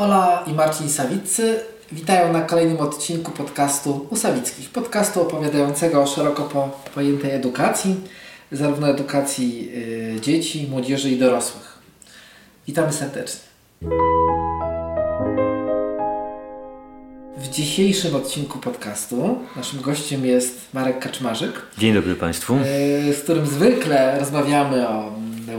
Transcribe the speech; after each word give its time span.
Ola 0.00 0.44
i 0.46 0.52
Marcin 0.52 0.88
Sawiccy 0.88 1.60
witają 1.92 2.32
na 2.32 2.40
kolejnym 2.42 2.80
odcinku 2.80 3.32
podcastu 3.32 4.06
Usawickich. 4.10 4.70
Podcastu 4.70 5.22
opowiadającego 5.22 6.02
o 6.02 6.06
szeroko 6.06 6.42
po, 6.42 6.68
pojętej 6.94 7.30
edukacji, 7.30 7.96
zarówno 8.52 8.88
edukacji 8.88 9.70
y, 10.16 10.20
dzieci, 10.20 10.66
młodzieży 10.70 11.10
i 11.10 11.18
dorosłych. 11.18 11.78
Witamy 12.66 12.92
serdecznie. 12.92 13.40
W 17.36 17.48
dzisiejszym 17.48 18.14
odcinku 18.14 18.58
podcastu 18.58 19.38
naszym 19.56 19.80
gościem 19.80 20.26
jest 20.26 20.74
Marek 20.74 20.98
Kaczmarzyk, 20.98 21.62
Dzień 21.78 21.94
dobry 21.94 22.14
Państwu. 22.14 22.56
y, 23.08 23.14
z 23.14 23.22
którym 23.22 23.46
zwykle 23.46 24.20
rozmawiamy 24.20 24.88
o 24.88 25.12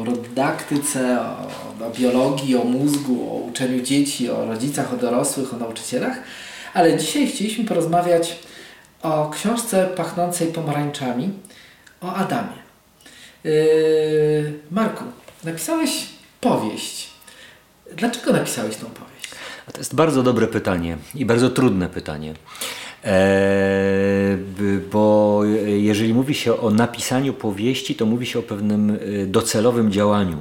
neurodydaktyce, 0.03 1.21
o, 1.21 1.85
o 1.85 1.89
biologii, 1.89 2.55
o 2.55 2.63
mózgu, 2.63 3.31
o 3.31 3.35
uczeniu 3.35 3.81
dzieci, 3.81 4.29
o 4.29 4.45
rodzicach, 4.45 4.93
o 4.93 4.97
dorosłych, 4.97 5.53
o 5.53 5.57
nauczycielach. 5.57 6.17
Ale 6.73 6.97
dzisiaj 6.97 7.27
chcieliśmy 7.27 7.65
porozmawiać 7.65 8.39
o 9.01 9.29
książce 9.29 9.87
pachnącej 9.95 10.47
pomarańczami, 10.47 11.29
o 12.01 12.13
Adamie. 12.13 12.61
Yy, 13.43 14.59
Marku, 14.71 15.03
napisałeś 15.43 16.07
powieść. 16.41 17.09
Dlaczego 17.95 18.33
napisałeś 18.33 18.75
tą 18.75 18.85
powieść? 18.85 19.11
To 19.73 19.77
jest 19.77 19.95
bardzo 19.95 20.23
dobre 20.23 20.47
pytanie 20.47 20.97
i 21.15 21.25
bardzo 21.25 21.49
trudne 21.49 21.89
pytanie. 21.89 22.33
B- 23.03 24.79
bo 24.91 25.41
jeżeli 25.65 26.13
mówi 26.13 26.33
się 26.33 26.61
o 26.61 26.69
napisaniu 26.69 27.33
powieści, 27.33 27.95
to 27.95 28.05
mówi 28.05 28.25
się 28.25 28.39
o 28.39 28.41
pewnym 28.41 28.89
y, 28.89 29.27
docelowym 29.27 29.91
działaniu. 29.91 30.37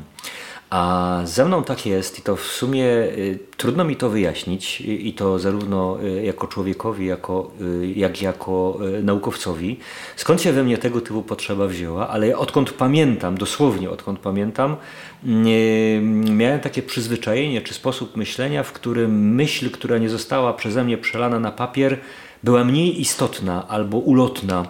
A 0.71 1.21
ze 1.25 1.45
mną 1.45 1.65
tak 1.65 1.87
jest 1.87 2.19
i 2.19 2.23
to 2.23 2.37
w 2.37 2.43
sumie 2.43 2.85
y, 2.85 3.39
trudno 3.57 3.85
mi 3.85 3.97
to 3.97 4.11
wyjaśnić 4.11 4.81
i 4.81 5.13
to 5.13 5.39
zarówno 5.39 5.99
jako 6.23 6.47
człowiekowi, 6.47 7.07
jako, 7.07 7.51
y, 7.61 7.93
jak 7.97 8.23
i 8.23 8.25
jako 8.25 8.79
naukowcowi. 9.02 9.79
Skąd 10.17 10.43
się 10.43 10.52
we 10.52 10.65
mnie 10.65 10.79
tego 10.79 11.01
typu 11.01 11.23
potrzeba 11.23 11.67
wzięła, 11.67 12.09
ale 12.09 12.29
ja 12.29 12.39
odkąd 12.39 12.73
pamiętam, 12.73 13.39
dosłownie 13.39 13.91
odkąd 13.91 14.19
pamiętam, 14.19 14.77
nie, 15.24 16.01
miałem 16.30 16.61
takie 16.61 16.83
przyzwyczajenie 16.83 17.61
czy 17.61 17.74
sposób 17.74 18.17
myślenia, 18.17 18.63
w 18.63 18.73
którym 18.73 19.35
myśl, 19.35 19.71
która 19.71 19.99
nie 19.99 20.09
została 20.09 20.52
przeze 20.52 20.85
mnie 20.85 20.99
przelana 20.99 21.41
na 21.41 21.52
papier, 21.52 21.99
była 22.43 22.65
mniej 22.65 23.01
istotna 23.01 23.69
albo 23.69 23.99
ulotna. 23.99 24.66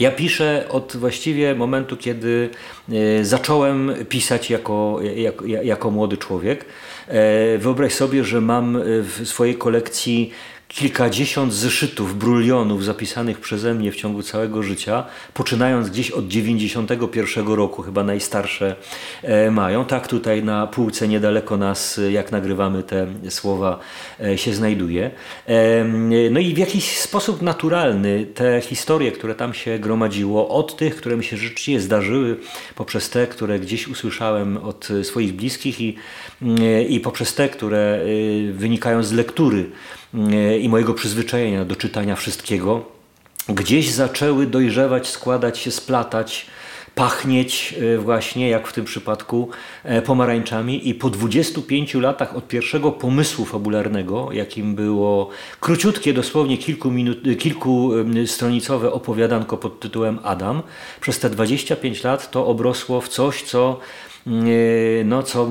Ja 0.00 0.10
piszę 0.10 0.66
od 0.70 0.96
właściwie 0.96 1.54
momentu, 1.54 1.96
kiedy 1.96 2.50
e, 2.92 3.24
zacząłem 3.24 3.92
pisać 4.08 4.50
jako, 4.50 4.98
jako, 5.16 5.46
jako 5.46 5.90
młody 5.90 6.16
człowiek. 6.16 6.64
E, 7.08 7.58
Wyobraź 7.58 7.94
sobie, 7.94 8.24
że 8.24 8.40
mam 8.40 8.76
e, 8.76 8.80
w 9.02 9.22
swojej 9.24 9.54
kolekcji 9.54 10.30
kilkadziesiąt 10.68 11.54
zeszytów, 11.54 12.18
brulionów 12.18 12.84
zapisanych 12.84 13.40
przeze 13.40 13.74
mnie 13.74 13.92
w 13.92 13.96
ciągu 13.96 14.22
całego 14.22 14.62
życia, 14.62 15.04
poczynając 15.34 15.90
gdzieś 15.90 16.10
od 16.10 16.28
91 16.28 17.48
roku, 17.48 17.82
chyba 17.82 18.04
najstarsze 18.04 18.76
e, 19.22 19.50
mają. 19.50 19.84
Tak 19.84 20.08
tutaj 20.08 20.44
na 20.44 20.66
półce 20.66 21.08
niedaleko 21.08 21.56
nas, 21.56 22.00
jak 22.10 22.32
nagrywamy 22.32 22.82
te 22.82 23.06
słowa, 23.28 23.78
się 24.36 24.54
znajduje. 24.54 25.10
No 26.30 26.40
i 26.40 26.54
w 26.54 26.58
jakiś 26.58 26.98
sposób 26.98 27.42
naturalny 27.42 28.26
te 28.34 28.60
historie, 28.60 29.12
które 29.12 29.34
tam 29.34 29.54
się 29.54 29.78
gromadziło, 29.78 30.48
od 30.48 30.76
tych, 30.76 30.96
które 30.96 31.16
mi 31.16 31.24
się 31.24 31.36
rzeczywiście 31.36 31.80
zdarzyły, 31.80 32.36
poprzez 32.74 33.10
te, 33.10 33.26
które 33.26 33.58
gdzieś 33.58 33.88
usłyszałem 33.88 34.56
od 34.56 34.88
swoich 35.02 35.32
bliskich 35.32 35.80
i, 35.80 35.96
e, 36.42 36.82
i 36.96 37.00
poprzez 37.00 37.34
te, 37.34 37.48
które 37.48 37.78
e, 37.78 38.52
wynikają 38.52 39.02
z 39.02 39.12
lektury 39.12 39.70
e, 40.14 40.58
i 40.58 40.68
mojego 40.68 40.94
przyzwyczajenia 40.94 41.64
do 41.64 41.76
czytania 41.76 42.16
wszystkiego, 42.16 42.84
gdzieś 43.48 43.92
zaczęły 43.92 44.46
dojrzewać, 44.46 45.08
składać 45.08 45.58
się, 45.58 45.70
splatać, 45.70 46.46
pachnieć 46.96 47.74
e, 47.94 47.98
właśnie, 47.98 48.48
jak 48.48 48.68
w 48.68 48.72
tym 48.72 48.84
przypadku, 48.84 49.48
e, 49.84 50.02
pomarańczami. 50.02 50.88
I 50.88 50.94
po 50.94 51.10
25 51.10 51.94
latach 51.94 52.36
od 52.36 52.48
pierwszego 52.48 52.92
pomysłu 52.92 53.44
fabularnego, 53.44 54.28
jakim 54.32 54.74
było 54.74 55.30
króciutkie, 55.60 56.12
dosłownie 56.12 56.58
kilku 56.58 56.90
minut, 56.90 57.18
kilkustronicowe 57.38 58.92
opowiadanko 58.92 59.56
pod 59.56 59.80
tytułem 59.80 60.18
Adam, 60.22 60.62
przez 61.00 61.18
te 61.18 61.30
25 61.30 62.04
lat 62.04 62.30
to 62.30 62.46
obrosło 62.46 63.00
w 63.00 63.08
coś, 63.08 63.42
co 63.42 63.80
no, 65.04 65.22
co 65.22 65.48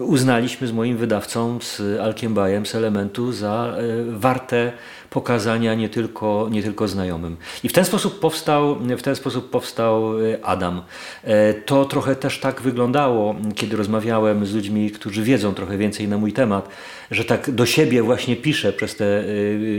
uznaliśmy 0.00 0.66
z 0.66 0.72
moim 0.72 0.96
wydawcą, 0.96 1.58
z 1.60 2.00
Alkiem 2.00 2.34
Bajem, 2.34 2.66
z 2.66 2.74
Elementu 2.74 3.32
za 3.32 3.76
e, 3.78 3.82
warte 4.18 4.72
pokazania 5.10 5.74
nie 5.74 5.88
tylko, 5.88 6.48
nie 6.50 6.62
tylko 6.62 6.88
znajomym. 6.88 7.36
I 7.62 7.68
w 7.68 7.72
ten 7.72 7.84
sposób 7.84 8.20
powstał, 8.20 8.76
w 8.98 9.02
ten 9.02 9.16
sposób 9.16 9.50
powstał 9.50 10.20
e, 10.20 10.44
Adam. 10.44 10.82
E, 11.24 11.54
To 11.54 11.84
trochę 11.84 12.16
też 12.16 12.40
tak 12.40 12.60
wyglądało, 12.60 13.34
kiedy 13.54 13.76
rozmawiałem 13.76 14.46
z 14.46 14.54
ludźmi, 14.54 14.90
którzy 14.90 15.22
wiedzą 15.22 15.54
trochę 15.54 15.78
więcej 15.78 16.08
na 16.08 16.18
mój 16.18 16.32
temat, 16.32 16.68
że 17.10 17.24
tak 17.24 17.50
do 17.50 17.66
siebie 17.66 18.02
właśnie 18.02 18.36
piszę 18.36 18.72
przez 18.72 18.96
te 18.96 19.04
e, 19.04 19.24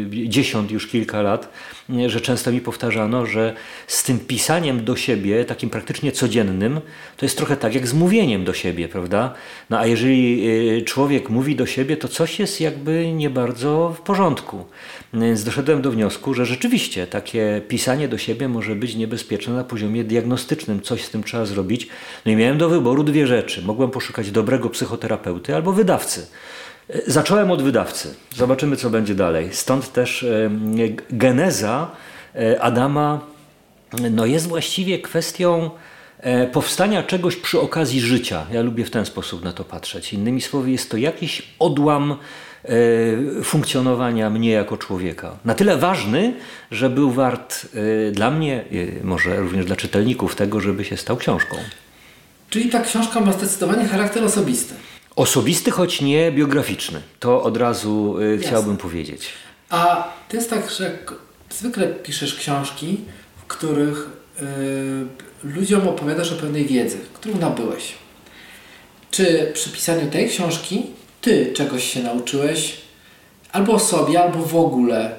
dziesiąt 0.09 0.71
już 0.71 0.87
kilka 0.87 1.21
lat, 1.21 1.53
e, 1.89 2.09
że 2.09 2.21
często 2.21 2.51
mi 2.51 2.61
powtarzano, 2.61 3.25
że 3.25 3.53
z 3.87 4.03
tym 4.03 4.19
pisaniem 4.19 4.85
do 4.85 4.95
siebie, 4.95 5.45
takim 5.45 5.69
praktycznie 5.69 6.11
codziennym, 6.11 6.81
to 7.17 7.25
jest 7.25 7.37
trochę 7.37 7.57
tak 7.57 7.75
jak 7.75 7.87
z 7.87 7.93
mówieniem 7.93 8.43
do 8.43 8.53
siebie, 8.53 8.87
prawda? 8.87 9.33
No 9.69 9.79
a 9.79 9.85
jeżeli 9.85 10.47
człowiek 10.85 11.29
mówi 11.29 11.55
do 11.55 11.65
siebie, 11.65 11.97
to 11.97 12.07
coś 12.07 12.39
jest 12.39 12.61
jakby 12.61 13.13
nie 13.13 13.29
bardzo 13.29 13.95
w 13.97 14.01
porządku. 14.01 14.65
Więc 15.13 15.43
doszedłem 15.43 15.81
do 15.81 15.91
wniosku, 15.91 16.33
że 16.33 16.45
rzeczywiście 16.45 17.07
takie 17.07 17.61
pisanie 17.67 18.07
do 18.07 18.17
siebie 18.17 18.47
może 18.47 18.75
być 18.75 18.95
niebezpieczne 18.95 19.53
na 19.53 19.63
poziomie 19.63 20.03
diagnostycznym. 20.03 20.81
Coś 20.81 21.03
z 21.03 21.09
tym 21.09 21.23
trzeba 21.23 21.45
zrobić. 21.45 21.87
No 22.25 22.31
i 22.31 22.35
miałem 22.35 22.57
do 22.57 22.69
wyboru 22.69 23.03
dwie 23.03 23.27
rzeczy. 23.27 23.61
Mogłem 23.61 23.91
poszukać 23.91 24.31
dobrego 24.31 24.69
psychoterapeuty 24.69 25.55
albo 25.55 25.73
wydawcy. 25.73 26.27
Zacząłem 27.07 27.51
od 27.51 27.61
wydawcy. 27.61 28.13
Zobaczymy, 28.35 28.75
co 28.75 28.89
będzie 28.89 29.15
dalej. 29.15 29.49
Stąd 29.51 29.93
też 29.93 30.25
geneza 31.09 31.91
e, 32.35 32.61
Adama 32.61 33.19
no 34.11 34.25
jest 34.25 34.47
właściwie 34.47 34.99
kwestią 34.99 35.69
e, 36.19 36.47
powstania 36.47 37.03
czegoś 37.03 37.35
przy 37.35 37.59
okazji 37.59 38.01
życia. 38.01 38.45
Ja 38.51 38.61
lubię 38.61 38.85
w 38.85 38.91
ten 38.91 39.05
sposób 39.05 39.43
na 39.43 39.53
to 39.53 39.63
patrzeć. 39.63 40.13
Innymi 40.13 40.41
słowy, 40.41 40.71
jest 40.71 40.91
to 40.91 40.97
jakiś 40.97 41.41
odłam 41.59 42.11
e, 42.11 42.67
funkcjonowania 43.43 44.29
mnie 44.29 44.51
jako 44.51 44.77
człowieka. 44.77 45.35
Na 45.45 45.53
tyle 45.53 45.77
ważny, 45.77 46.33
że 46.71 46.89
był 46.89 47.11
wart 47.11 47.67
dla 48.11 48.31
mnie, 48.31 48.63
może 49.03 49.37
również 49.37 49.65
dla 49.65 49.75
czytelników, 49.75 50.35
tego, 50.35 50.59
żeby 50.59 50.85
się 50.85 50.97
stał 50.97 51.17
książką. 51.17 51.57
Czyli 52.49 52.69
ta 52.69 52.81
książka 52.81 53.19
ma 53.19 53.33
zdecydowanie 53.33 53.85
charakter 53.85 54.23
osobisty. 54.23 54.73
Osobisty, 55.17 55.71
choć 55.71 56.01
nie 56.01 56.31
biograficzny. 56.31 57.01
To 57.19 57.43
od 57.43 57.57
razu 57.57 58.15
e, 58.35 58.37
chciałbym 58.37 58.77
powiedzieć. 58.77 59.29
A 59.69 60.11
to 60.29 60.37
jest 60.37 60.49
tak, 60.49 60.71
że 60.71 60.97
zwykle 61.49 61.87
piszesz 61.87 62.35
książki, 62.35 62.97
w 63.37 63.45
których 63.47 64.09
y, 64.41 64.43
ludziom 65.43 65.87
opowiadasz 65.87 66.31
o 66.31 66.35
pewnej 66.35 66.65
wiedzy, 66.65 66.97
którą 67.13 67.37
nabyłeś. 67.37 67.93
Czy 69.11 69.51
przy 69.53 69.69
pisaniu 69.69 70.11
tej 70.11 70.29
książki 70.29 70.85
ty 71.21 71.53
czegoś 71.53 71.93
się 71.93 72.03
nauczyłeś? 72.03 72.77
Albo 73.51 73.73
o 73.73 73.79
sobie, 73.79 74.23
albo 74.23 74.39
w 74.39 74.55
ogóle, 74.55 75.15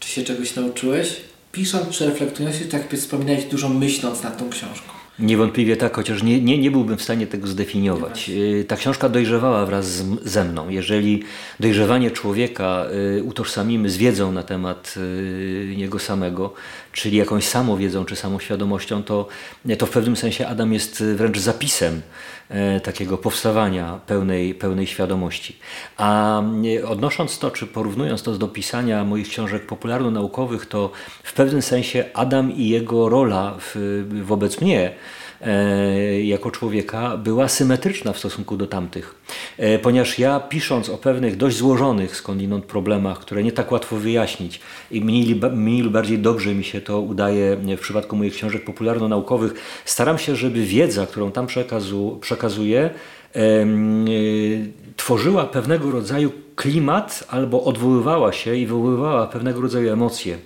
czy 0.00 0.08
się 0.08 0.22
czegoś 0.22 0.54
nauczyłeś? 0.54 1.16
Pisząc 1.52 1.96
czy 1.96 2.06
reflektując 2.06 2.56
się, 2.56 2.64
tak 2.64 2.94
wspominałeś, 2.96 3.44
dużo 3.44 3.68
myśląc 3.68 4.22
nad 4.22 4.38
tą 4.38 4.50
książką. 4.50 5.01
Niewątpliwie 5.22 5.76
tak, 5.76 5.96
chociaż 5.96 6.22
nie, 6.22 6.40
nie, 6.40 6.58
nie 6.58 6.70
byłbym 6.70 6.96
w 6.96 7.02
stanie 7.02 7.26
tego 7.26 7.46
zdefiniować. 7.46 8.30
Y, 8.30 8.64
Ta 8.68 8.76
książka 8.76 9.08
dojrzewała 9.08 9.66
wraz 9.66 9.86
z, 9.86 10.04
ze 10.24 10.44
mną. 10.44 10.68
Jeżeli 10.68 11.22
dojrzewanie 11.60 12.10
człowieka 12.10 12.86
y, 13.18 13.22
utożsamimy 13.22 13.90
z 13.90 13.96
wiedzą 13.96 14.32
na 14.32 14.42
temat 14.42 14.94
y, 14.96 15.74
niego 15.76 15.98
samego, 15.98 16.54
czyli 16.92 17.16
jakąś 17.16 17.44
samowiedzą 17.44 18.04
czy 18.04 18.16
samoświadomością, 18.16 19.02
to, 19.02 19.28
to 19.78 19.86
w 19.86 19.90
pewnym 19.90 20.16
sensie 20.16 20.46
Adam 20.46 20.72
jest 20.72 21.04
wręcz 21.04 21.38
zapisem 21.38 22.00
takiego 22.82 23.18
powstawania 23.18 24.00
pełnej, 24.06 24.54
pełnej 24.54 24.86
świadomości. 24.86 25.56
A 25.96 26.42
e, 26.42 26.88
odnosząc 26.88 27.38
to, 27.38 27.50
czy 27.50 27.66
porównując 27.66 28.22
to 28.22 28.32
do 28.32 28.48
pisania 28.48 29.04
moich 29.04 29.28
książek 29.28 29.66
popularno-naukowych, 29.66 30.66
to 30.66 30.90
w 31.22 31.32
pewnym 31.32 31.62
sensie 31.62 32.04
Adam 32.14 32.52
i 32.52 32.68
jego 32.68 33.08
rola 33.08 33.54
w, 33.58 34.04
wobec 34.22 34.60
mnie 34.60 34.90
e, 34.90 34.92
jako 36.24 36.50
człowieka 36.50 37.16
była 37.16 37.48
symetryczna 37.48 38.12
w 38.12 38.18
stosunku 38.18 38.56
do 38.56 38.66
tamtych. 38.66 39.14
E, 39.58 39.78
ponieważ 39.78 40.18
ja 40.18 40.40
pisząc 40.40 40.88
o 40.88 40.98
pewnych 40.98 41.36
dość 41.36 41.56
złożonych 41.56 42.16
skądinąd 42.16 42.64
problemach, 42.64 43.20
które 43.20 43.42
nie 43.42 43.52
tak 43.52 43.72
łatwo 43.72 43.96
wyjaśnić 43.96 44.60
i 44.90 45.00
mniej, 45.00 45.40
mniej 45.52 45.82
lub 45.82 45.92
bardziej 45.92 46.18
dobrze 46.18 46.54
mi 46.54 46.64
się 46.64 46.80
to 46.80 47.00
udaje 47.00 47.56
w 47.56 47.80
przypadku 47.80 48.16
moich 48.16 48.34
książek 48.34 48.64
popularno-naukowych, 48.64 49.54
staram 49.84 50.18
się, 50.18 50.36
żeby 50.36 50.64
wiedza, 50.64 51.06
którą 51.06 51.32
tam 51.32 51.46
przekazu, 51.46 52.18
przekazuję, 52.20 52.90
y, 53.36 54.72
tworzyła 54.96 55.44
pewnego 55.44 55.90
rodzaju 55.90 56.32
klimat 56.56 57.24
albo 57.28 57.64
odwoływała 57.64 58.32
się 58.32 58.56
i 58.56 58.66
wywoływała 58.66 59.26
pewnego 59.26 59.60
rodzaju 59.60 59.92
emocje. 59.92 60.38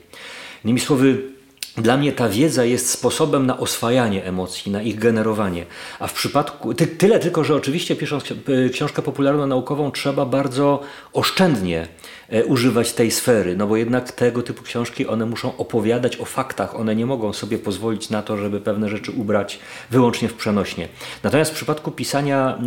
Innymi 0.65 0.81
słowy, 0.81 1.36
dla 1.77 1.97
mnie 1.97 2.13
ta 2.13 2.29
wiedza 2.29 2.65
jest 2.65 2.91
sposobem 2.91 3.47
na 3.47 3.59
oswajanie 3.59 4.25
emocji, 4.25 4.73
na 4.73 4.83
ich 4.83 4.99
generowanie. 4.99 5.67
A 5.99 6.07
w 6.07 6.13
przypadku, 6.13 6.75
ty, 6.75 6.87
tyle 6.87 7.19
tylko, 7.19 7.45
że 7.45 7.55
oczywiście 7.55 7.97
pisząc 7.97 8.25
ksi- 8.25 8.71
książkę 8.71 9.03
popularno-naukową 9.03 9.93
trzeba 9.93 10.27
bardzo 10.27 10.81
oszczędnie 11.13 11.89
e, 12.29 12.45
używać 12.45 12.93
tej 12.93 13.11
sfery, 13.11 13.57
no 13.57 13.67
bo 13.67 13.77
jednak 13.77 14.13
tego 14.13 14.43
typu 14.43 14.63
książki, 14.63 15.07
one 15.07 15.27
muszą 15.27 15.57
opowiadać 15.57 16.17
o 16.17 16.25
faktach, 16.25 16.75
one 16.81 16.97
nie 16.97 17.07
mogą 17.07 17.33
sobie 17.33 17.59
pozwolić 17.59 18.11
na 18.11 18.23
to, 18.23 18.37
żeby 18.37 18.61
pewne 18.61 18.89
rzeczy 18.89 19.13
ubrać 19.13 19.59
wyłącznie 19.91 20.29
w 20.29 20.35
przenośnie. 20.35 20.89
Natomiast 21.23 21.51
w 21.51 21.55
przypadku 21.55 21.91
pisania 21.91 22.59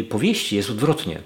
e, 0.00 0.04
powieści 0.04 0.56
jest 0.56 0.70
odwrotnie. 0.70 1.18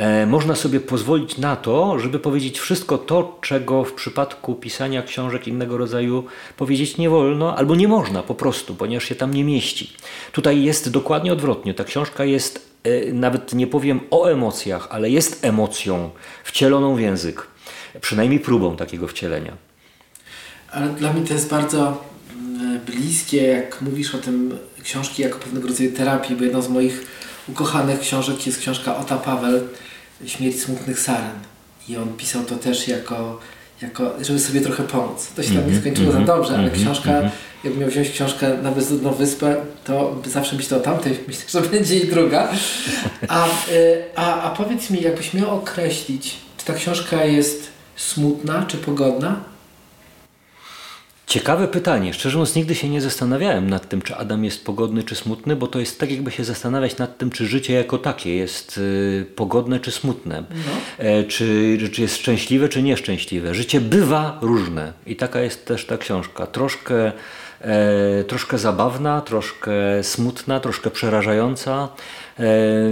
E, 0.00 0.26
Można 0.26 0.54
sobie 0.54 0.80
pozwolić 0.80 1.38
na 1.38 1.56
to, 1.56 1.98
żeby 1.98 2.18
powiedzieć 2.18 2.60
wszystko 2.60 2.98
to, 2.98 3.38
czego 3.40 3.84
w 3.84 3.92
przypadku 3.92 4.54
pisania 4.54 5.02
książek 5.02 5.48
innego 5.48 5.76
rodzaju 5.76 6.24
powiedzieć 6.56 6.96
nie 6.96 7.10
wolno, 7.10 7.56
albo 7.56 7.74
nie 7.74 7.88
można 7.88 8.22
po 8.22 8.34
prostu, 8.34 8.74
ponieważ 8.74 9.04
się 9.04 9.14
tam 9.14 9.34
nie 9.34 9.44
mieści. 9.44 9.92
Tutaj 10.32 10.62
jest 10.62 10.90
dokładnie 10.90 11.32
odwrotnie. 11.32 11.74
Ta 11.74 11.84
książka 11.84 12.24
jest, 12.24 12.70
e, 12.84 13.12
nawet 13.12 13.52
nie 13.52 13.66
powiem 13.66 14.00
o 14.10 14.26
emocjach, 14.26 14.88
ale 14.90 15.10
jest 15.10 15.44
emocją 15.44 16.10
wcieloną 16.44 16.94
w 16.94 17.00
język. 17.00 17.46
Przynajmniej 18.00 18.40
próbą 18.40 18.76
takiego 18.76 19.08
wcielenia. 19.08 19.52
Ale 20.72 20.88
dla 20.88 21.12
mnie 21.12 21.26
to 21.26 21.34
jest 21.34 21.50
bardzo 21.50 22.04
mm, 22.32 22.80
bliskie, 22.80 23.42
jak 23.42 23.82
mówisz 23.82 24.14
o 24.14 24.18
tym 24.18 24.58
książki 24.82 25.22
jako 25.22 25.38
pewnego 25.38 25.68
rodzaju 25.68 25.92
terapii, 25.92 26.36
bo 26.36 26.44
jedną 26.44 26.62
z 26.62 26.68
moich 26.68 27.06
ukochanych 27.48 28.00
książek 28.00 28.46
jest 28.46 28.58
książka 28.58 28.96
Ota 28.96 29.16
Paweł, 29.16 29.60
Śmierć 30.26 30.62
smutnych 30.62 31.00
saren. 31.00 31.38
I 31.88 31.96
on 31.96 32.16
pisał 32.16 32.42
to 32.44 32.56
też 32.56 32.88
jako, 32.88 33.40
jako 33.82 34.14
żeby 34.20 34.38
sobie 34.40 34.60
trochę 34.60 34.82
pomóc. 34.82 35.26
To 35.36 35.42
się 35.42 35.54
tam 35.54 35.72
nie 35.72 35.80
skończyło 35.80 36.12
za 36.12 36.20
dobrze, 36.20 36.58
ale 36.58 36.70
książka, 36.70 37.22
jakbym 37.64 37.80
miał 37.80 37.90
wziąć 37.90 38.10
książkę 38.10 38.56
na 38.62 38.70
bezludną 38.70 39.12
wyspę, 39.12 39.56
to 39.84 40.22
zawsze 40.26 40.56
myślał 40.56 40.80
o 40.80 40.82
tamtej, 40.82 41.18
myślę, 41.28 41.60
że 41.60 41.68
będzie 41.68 41.98
i 41.98 42.08
druga. 42.08 42.48
A, 43.28 43.46
y, 43.46 43.50
a, 44.16 44.42
a 44.42 44.50
powiedz 44.50 44.90
mi, 44.90 45.02
jakbyś 45.02 45.34
miał 45.34 45.50
określić, 45.50 46.36
czy 46.56 46.64
ta 46.64 46.74
książka 46.74 47.24
jest 47.24 47.68
smutna, 47.96 48.64
czy 48.68 48.76
pogodna? 48.76 49.49
Ciekawe 51.30 51.68
pytanie. 51.68 52.14
Szczerze 52.14 52.38
mówiąc, 52.38 52.56
nigdy 52.56 52.74
się 52.74 52.88
nie 52.88 53.00
zastanawiałem 53.00 53.70
nad 53.70 53.88
tym, 53.88 54.02
czy 54.02 54.16
Adam 54.16 54.44
jest 54.44 54.64
pogodny, 54.64 55.02
czy 55.02 55.14
smutny, 55.14 55.56
bo 55.56 55.66
to 55.66 55.80
jest 55.80 56.00
tak, 56.00 56.10
jakby 56.10 56.30
się 56.30 56.44
zastanawiać 56.44 56.98
nad 56.98 57.18
tym, 57.18 57.30
czy 57.30 57.46
życie 57.46 57.74
jako 57.74 57.98
takie 57.98 58.36
jest 58.36 58.78
y, 58.78 59.26
pogodne, 59.36 59.80
czy 59.80 59.90
smutne. 59.90 60.44
E, 60.98 61.24
czy, 61.24 61.78
czy 61.92 62.02
jest 62.02 62.16
szczęśliwe, 62.16 62.68
czy 62.68 62.82
nieszczęśliwe. 62.82 63.54
Życie 63.54 63.80
bywa 63.80 64.38
różne 64.42 64.92
i 65.06 65.16
taka 65.16 65.40
jest 65.40 65.66
też 65.66 65.86
ta 65.86 65.98
książka. 65.98 66.46
Troszkę, 66.46 67.12
troszkę 68.28 68.58
zabawna, 68.58 69.20
troszkę 69.20 69.72
smutna, 70.02 70.60
troszkę 70.60 70.90
przerażająca. 70.90 71.88
E, 72.38 72.44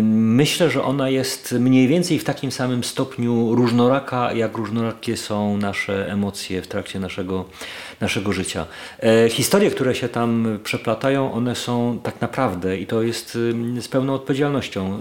Myślę, 0.03 0.71
że 0.71 0.83
ona 0.83 1.09
jest 1.09 1.53
mniej 1.53 1.89
więcej 1.89 2.19
w 2.19 2.25
takim 2.25 2.53
samym 2.53 2.85
stopniu 2.85 3.55
różnoraka, 3.55 4.33
jak 4.33 4.57
różnorakie 4.57 5.17
są 5.17 5.57
nasze 5.57 6.13
emocje 6.13 6.63
w 6.63 6.67
trakcie 6.67 7.01
naszego, 7.01 7.45
naszego 8.01 8.33
życia. 8.33 8.67
E, 9.03 9.29
Historie, 9.29 9.71
które 9.71 9.95
się 9.95 10.09
tam 10.09 10.59
przeplatają, 10.65 11.33
one 11.33 11.55
są 11.55 11.99
tak 12.03 12.21
naprawdę, 12.21 12.79
i 12.79 12.87
to 12.87 13.03
jest 13.03 13.39
z 13.81 13.89
pełną 13.89 14.15
odpowiedzialnością 14.15 15.01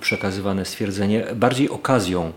przekazywane 0.00 0.64
stwierdzenie, 0.64 1.26
bardziej 1.34 1.70
okazją 1.70 2.32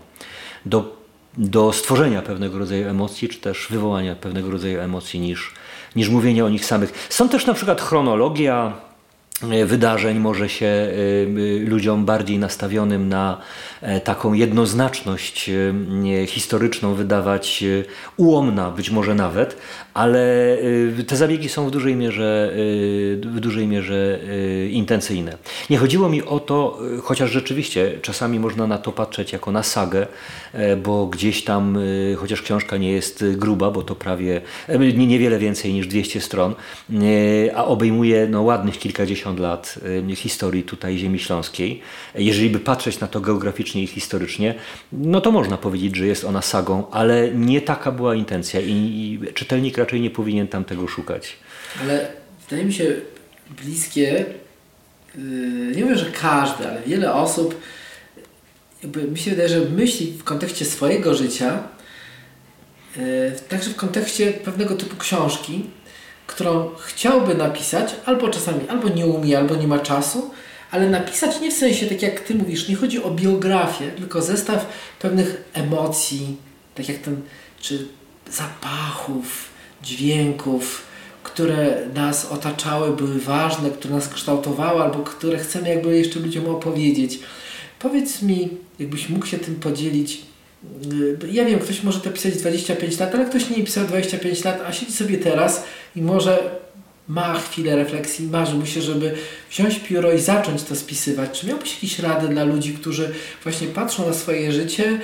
do, 0.66 1.03
do 1.36 1.72
stworzenia 1.72 2.22
pewnego 2.22 2.58
rodzaju 2.58 2.88
emocji, 2.88 3.28
czy 3.28 3.38
też 3.38 3.66
wywołania 3.70 4.16
pewnego 4.16 4.50
rodzaju 4.50 4.80
emocji 4.80 5.20
niż, 5.20 5.52
niż 5.96 6.08
mówienie 6.08 6.44
o 6.44 6.48
nich 6.48 6.64
samych. 6.64 7.06
Są 7.10 7.28
też 7.28 7.46
na 7.46 7.54
przykład 7.54 7.80
chronologia 7.80 8.72
wydarzeń 9.66 10.18
może 10.18 10.48
się 10.48 10.66
e, 10.66 10.90
y, 11.38 11.64
ludziom 11.68 12.04
bardziej 12.04 12.38
nastawionym 12.38 13.08
na 13.08 13.40
e, 13.82 14.00
taką 14.00 14.32
jednoznaczność 14.32 15.50
e, 15.50 16.26
historyczną 16.26 16.94
wydawać 16.94 17.62
e, 17.62 17.84
ułomna, 18.16 18.70
być 18.70 18.90
może 18.90 19.14
nawet, 19.14 19.56
ale 19.94 20.18
e, 20.98 21.04
te 21.06 21.16
zabiegi 21.16 21.48
są 21.48 21.66
w 21.66 21.70
dużej 21.70 21.96
mierze, 21.96 22.52
e, 22.52 22.56
w 23.16 23.40
dużej 23.40 23.66
mierze 23.66 24.18
e, 24.64 24.66
intencyjne. 24.68 25.36
Nie 25.70 25.78
chodziło 25.78 26.08
mi 26.08 26.22
o 26.22 26.40
to, 26.40 26.78
e, 26.98 27.00
chociaż 27.00 27.30
rzeczywiście 27.30 27.92
czasami 28.02 28.40
można 28.40 28.66
na 28.66 28.78
to 28.78 28.92
patrzeć 28.92 29.32
jako 29.32 29.52
na 29.52 29.62
sagę, 29.62 30.06
e, 30.52 30.76
bo 30.76 31.06
gdzieś 31.06 31.44
tam, 31.44 31.78
e, 32.12 32.14
chociaż 32.14 32.42
książka 32.42 32.76
nie 32.76 32.92
jest 32.92 33.22
e, 33.22 33.26
gruba, 33.36 33.70
bo 33.70 33.82
to 33.82 33.94
prawie 33.94 34.40
e, 34.68 34.78
nie- 34.78 35.06
niewiele 35.06 35.38
więcej 35.38 35.72
niż 35.72 35.86
200 35.86 36.20
stron, 36.20 36.54
e, 36.92 37.56
a 37.56 37.64
obejmuje 37.64 38.26
no, 38.30 38.42
ładnych 38.42 38.78
kilkadziesiąt 38.78 39.23
lat 39.32 39.78
e, 40.10 40.16
historii 40.16 40.62
tutaj 40.62 40.98
ziemi 40.98 41.18
śląskiej. 41.18 41.80
Jeżeli 42.14 42.50
by 42.50 42.60
patrzeć 42.60 43.00
na 43.00 43.06
to 43.06 43.20
geograficznie 43.20 43.82
i 43.82 43.86
historycznie, 43.86 44.54
no 44.92 45.20
to 45.20 45.30
można 45.30 45.56
powiedzieć, 45.56 45.96
że 45.96 46.06
jest 46.06 46.24
ona 46.24 46.42
sagą, 46.42 46.90
ale 46.90 47.30
nie 47.30 47.60
taka 47.60 47.92
była 47.92 48.14
intencja 48.14 48.60
i, 48.60 48.70
i 48.70 49.20
czytelnik 49.34 49.78
raczej 49.78 50.00
nie 50.00 50.10
powinien 50.10 50.48
tam 50.48 50.64
tego 50.64 50.88
szukać. 50.88 51.36
Ale 51.80 52.08
wydaje 52.48 52.64
mi 52.64 52.72
się 52.72 52.94
bliskie, 53.62 54.24
yy, 55.14 55.76
nie 55.76 55.84
mówię, 55.84 55.96
że 55.96 56.10
każdy, 56.10 56.68
ale 56.68 56.82
wiele 56.86 57.14
osób, 57.14 57.60
jakby 58.82 59.02
mi 59.02 59.18
się 59.18 59.30
wydaje, 59.30 59.48
że 59.48 59.60
myśli 59.60 60.12
w 60.12 60.24
kontekście 60.24 60.64
swojego 60.64 61.14
życia, 61.14 61.62
yy, 62.96 63.02
także 63.48 63.70
w 63.70 63.76
kontekście 63.76 64.32
pewnego 64.32 64.74
typu 64.74 64.96
książki, 64.96 65.64
którą 66.26 66.70
chciałby 66.78 67.34
napisać, 67.34 67.96
albo 68.04 68.28
czasami 68.28 68.68
albo 68.68 68.88
nie 68.88 69.06
umie, 69.06 69.38
albo 69.38 69.54
nie 69.54 69.68
ma 69.68 69.78
czasu, 69.78 70.30
ale 70.70 70.90
napisać 70.90 71.40
nie 71.40 71.50
w 71.50 71.54
sensie, 71.54 71.86
tak 71.86 72.02
jak 72.02 72.20
Ty 72.20 72.34
mówisz, 72.34 72.68
nie 72.68 72.76
chodzi 72.76 73.02
o 73.02 73.10
biografię, 73.10 73.90
tylko 73.90 74.22
zestaw 74.22 74.66
pewnych 74.98 75.50
emocji, 75.52 76.36
tak 76.74 76.88
jak 76.88 76.98
ten, 76.98 77.22
czy 77.60 77.88
zapachów, 78.30 79.48
dźwięków, 79.82 80.82
które 81.22 81.86
nas 81.94 82.24
otaczały, 82.24 82.96
były 82.96 83.20
ważne, 83.20 83.70
które 83.70 83.94
nas 83.94 84.08
kształtowały, 84.08 84.82
albo 84.82 84.98
które 84.98 85.38
chcemy 85.38 85.68
jakby 85.68 85.98
jeszcze 85.98 86.20
ludziom 86.20 86.46
opowiedzieć. 86.46 87.18
Powiedz 87.78 88.22
mi, 88.22 88.48
jakbyś 88.78 89.08
mógł 89.08 89.26
się 89.26 89.38
tym 89.38 89.54
podzielić. 89.54 90.22
Yy, 90.90 91.32
Ja 91.32 91.44
wiem, 91.44 91.58
ktoś 91.58 91.82
może 91.82 92.00
to 92.00 92.10
pisać 92.10 92.36
25 92.36 92.98
lat, 92.98 93.14
ale 93.14 93.24
ktoś 93.24 93.50
nie 93.50 93.64
pisał 93.64 93.86
25 93.86 94.44
lat, 94.44 94.62
a 94.66 94.72
siedzi 94.72 94.92
sobie 94.92 95.18
teraz 95.18 95.64
i 95.96 96.02
może 96.02 96.50
ma 97.08 97.34
chwilę 97.40 97.76
refleksji, 97.76 98.26
marzy 98.26 98.54
mu 98.54 98.66
się, 98.66 98.82
żeby 98.82 99.14
wziąć 99.50 99.78
pióro 99.78 100.12
i 100.12 100.20
zacząć 100.20 100.62
to 100.62 100.76
spisywać. 100.76 101.40
Czy 101.40 101.46
miałbyś 101.46 101.74
jakieś 101.74 101.98
rady 101.98 102.28
dla 102.28 102.44
ludzi, 102.44 102.72
którzy 102.72 103.14
właśnie 103.42 103.68
patrzą 103.68 104.06
na 104.06 104.14
swoje 104.14 104.52
życie 104.52 105.00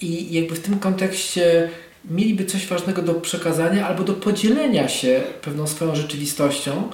i 0.00 0.34
jakby 0.34 0.54
w 0.54 0.60
tym 0.60 0.78
kontekście 0.78 1.70
mieliby 2.10 2.44
coś 2.44 2.66
ważnego 2.66 3.02
do 3.02 3.14
przekazania 3.14 3.88
albo 3.88 4.04
do 4.04 4.14
podzielenia 4.14 4.88
się 4.88 5.22
pewną 5.42 5.66
swoją 5.66 5.94
rzeczywistością, 5.94 6.90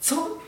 co 0.00 0.38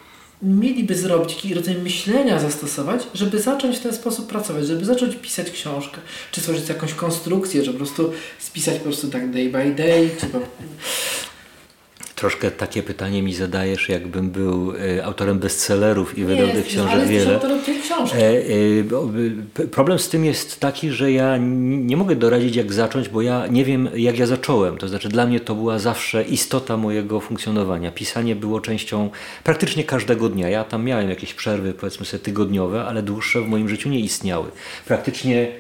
mieliby 0.43 0.95
zrobić, 0.95 1.35
jaki 1.35 1.55
rodzaj 1.55 1.75
myślenia 1.75 2.39
zastosować, 2.39 3.03
żeby 3.15 3.41
zacząć 3.41 3.77
w 3.77 3.81
ten 3.81 3.95
sposób 3.95 4.29
pracować, 4.29 4.67
żeby 4.67 4.85
zacząć 4.85 5.17
pisać 5.17 5.51
książkę, 5.51 6.01
czy 6.33 6.41
stworzyć 6.41 6.69
jakąś 6.69 6.95
konstrukcję, 6.95 7.65
że 7.65 7.71
po 7.71 7.77
prostu 7.77 8.13
spisać 8.39 8.79
po 8.79 8.85
prostu 8.85 9.09
tak 9.09 9.31
day 9.31 9.49
by 9.49 9.75
day, 9.75 10.11
czy 10.21 10.27
po... 10.27 10.39
Troszkę 12.21 12.51
takie 12.51 12.83
pytanie 12.83 13.23
mi 13.23 13.35
zadajesz, 13.35 13.89
jakbym 13.89 14.31
był 14.31 14.73
e, 14.99 15.05
autorem 15.05 15.39
bestsellerów 15.39 16.19
i 16.19 16.25
wydał 16.25 16.49
tych 16.49 16.67
książek 16.67 16.93
ale 16.93 17.07
wiele. 17.07 17.35
autorem. 17.35 17.59
E, 18.15 19.63
e, 19.63 19.67
problem 19.67 19.99
z 19.99 20.09
tym 20.09 20.25
jest 20.25 20.61
taki, 20.61 20.91
że 20.91 21.13
ja 21.13 21.37
nie 21.41 21.97
mogę 21.97 22.17
doradzić 22.17 22.57
jak 22.57 22.73
zacząć, 22.73 23.09
bo 23.09 23.23
ja 23.23 23.47
nie 23.47 23.65
wiem 23.65 23.89
jak 23.95 24.19
ja 24.19 24.27
zacząłem. 24.27 24.79
To 24.79 24.89
znaczy 24.89 25.09
dla 25.09 25.27
mnie 25.27 25.41
to 25.41 25.55
była 25.55 25.79
zawsze 25.79 26.23
istota 26.23 26.77
mojego 26.77 27.21
funkcjonowania. 27.21 27.91
Pisanie 27.91 28.37
było 28.37 28.61
częścią 28.61 29.11
praktycznie 29.45 29.85
każdego 29.85 30.29
dnia. 30.29 30.49
Ja 30.49 30.65
tam 30.65 30.85
miałem 30.85 31.11
jakieś 31.11 31.35
przerwy 31.35 31.75
powiedzmy 31.75 32.07
sobie 32.07 32.23
tygodniowe, 32.23 32.85
ale 32.85 33.03
dłuższe 33.03 33.41
w 33.41 33.49
moim 33.49 33.69
życiu 33.69 33.89
nie 33.89 34.01
istniały. 34.01 34.51
Praktycznie 34.87 35.53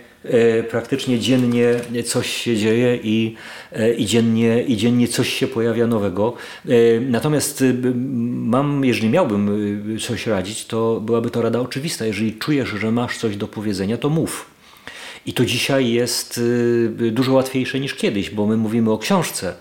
praktycznie 0.70 1.18
dziennie 1.18 1.80
coś 2.04 2.30
się 2.30 2.56
dzieje 2.56 2.98
i, 3.02 3.34
e, 3.72 3.94
i, 3.94 4.06
dziennie, 4.06 4.62
i 4.62 4.76
dziennie 4.76 5.08
coś 5.08 5.32
się 5.32 5.46
pojawia 5.46 5.86
nowego. 5.86 6.34
E, 6.68 7.00
Natomiast 7.00 7.62
e, 7.62 7.74
mam, 8.34 8.84
jeżeli 8.84 9.08
miałbym 9.08 9.48
e, 9.96 9.98
coś 9.98 10.26
radzić, 10.26 10.66
to 10.66 11.00
byłaby 11.00 11.30
to 11.30 11.42
rada 11.42 11.60
oczywista. 11.60 12.06
Jeżeli 12.06 12.32
czujesz, 12.32 12.68
że 12.68 12.92
masz 12.92 13.18
coś 13.18 13.36
do 13.36 13.48
powiedzenia, 13.48 13.96
to 13.96 14.08
mów. 14.08 14.50
I 15.26 15.32
to 15.32 15.44
dzisiaj 15.44 15.90
jest 15.90 16.40
dużo 17.12 17.32
łatwiejsze 17.32 17.80
niż 17.80 17.94
kiedyś, 17.94 18.30
bo 18.30 18.46
my 18.46 18.56
mówimy 18.56 18.90
o 18.90 18.98
książce, 18.98 19.54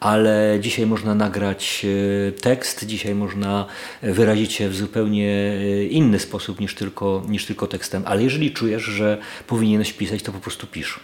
ale 0.00 0.58
dzisiaj 0.60 0.86
można 0.86 1.14
nagrać 1.14 1.80
y, 1.84 2.32
tekst, 2.40 2.86
dzisiaj 2.86 3.14
można 3.14 3.66
wyrazić 4.02 4.52
się 4.52 4.68
w 4.68 4.76
zupełnie 4.76 5.52
y, 5.52 5.88
inny 5.90 6.18
sposób 6.18 6.60
niż 6.60 6.74
tylko, 6.74 7.22
niż 7.28 7.46
tylko 7.46 7.66
tekstem. 7.66 8.02
Ale 8.06 8.22
jeżeli 8.22 8.52
czujesz, 8.52 8.82
że 8.82 9.18
powinieneś 9.46 9.92
pisać, 9.92 10.22
to 10.22 10.32
po 10.32 10.40
prostu 10.40 10.66
pisz. 10.66 11.00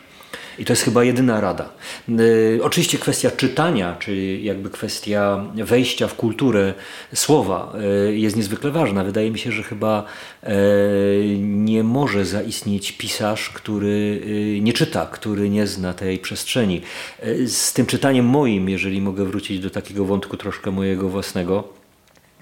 I 0.59 0.65
to 0.65 0.73
jest 0.73 0.83
chyba 0.83 1.05
jedyna 1.05 1.41
rada. 1.41 1.69
Y, 2.09 2.61
oczywiście 2.63 2.99
kwestia 2.99 3.31
czytania, 3.31 3.97
czyli 3.99 4.45
jakby 4.45 4.71
kwestia 4.71 5.45
wejścia 5.55 6.09
w 6.09 6.15
kulturę 6.15 6.75
słowa 7.15 7.73
y, 8.09 8.17
jest 8.19 8.37
niezwykle 8.37 8.71
ważna. 8.71 9.05
Wydaje 9.05 9.31
mi 9.31 9.39
się, 9.39 9.53
że 9.53 9.63
chyba 9.63 10.05
y, 10.45 10.49
nie 11.41 11.83
może 11.85 12.25
zaistnieć 12.25 12.93
pisarz, 12.93 13.51
który 13.51 14.21
y, 14.27 14.61
nie 14.63 14.73
czyta, 14.73 15.07
który 15.07 15.51
nie 15.51 15.67
zna 15.67 15.95
tej 15.95 16.19
przestrzeni. 16.19 16.83
Y, 17.25 17.49
z 17.49 17.73
tym 17.73 17.87
czytaniem 17.87 18.27
moim, 18.27 18.69
jeżeli 18.69 19.01
mogę 19.01 19.25
wrócić 19.25 19.61
do 19.61 19.71
takiego 19.71 20.05
wątku 20.05 20.37
troszkę 20.37 20.71
mojego 20.71 21.09
własnego, 21.09 21.82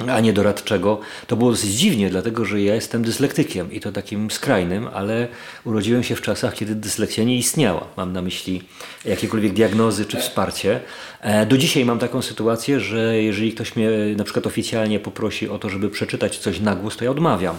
a 0.08 0.20
nie 0.20 0.32
doradczego, 0.32 1.00
to 1.26 1.36
było 1.36 1.50
dosyć 1.50 1.70
dziwnie, 1.70 2.10
dlatego 2.10 2.44
że 2.44 2.62
ja 2.62 2.74
jestem 2.74 3.02
dyslektykiem 3.02 3.72
i 3.72 3.80
to 3.80 3.92
takim 3.92 4.30
skrajnym, 4.30 4.88
ale 4.94 5.28
urodziłem 5.64 6.02
się 6.02 6.16
w 6.16 6.22
czasach, 6.22 6.54
kiedy 6.54 6.74
dyslekcja 6.74 7.24
nie 7.24 7.36
istniała. 7.36 7.86
Mam 7.96 8.12
na 8.12 8.22
myśli 8.22 8.62
jakiekolwiek 9.04 9.52
diagnozy 9.52 10.04
czy 10.04 10.16
wsparcie. 10.16 10.80
E, 11.20 11.46
Do 11.46 11.58
dzisiaj 11.58 11.84
mam 11.84 11.98
taką 11.98 12.22
sytuację, 12.22 12.80
że 12.80 13.22
jeżeli 13.22 13.52
ktoś 13.52 13.76
mnie 13.76 13.90
na 14.16 14.24
przykład 14.24 14.46
oficjalnie 14.46 15.00
poprosi 15.00 15.48
o 15.48 15.58
to, 15.58 15.68
żeby 15.68 15.90
przeczytać 15.90 16.38
coś 16.38 16.60
na 16.60 16.74
głos, 16.74 16.96
to 16.96 17.04
ja 17.04 17.10
odmawiam. 17.10 17.56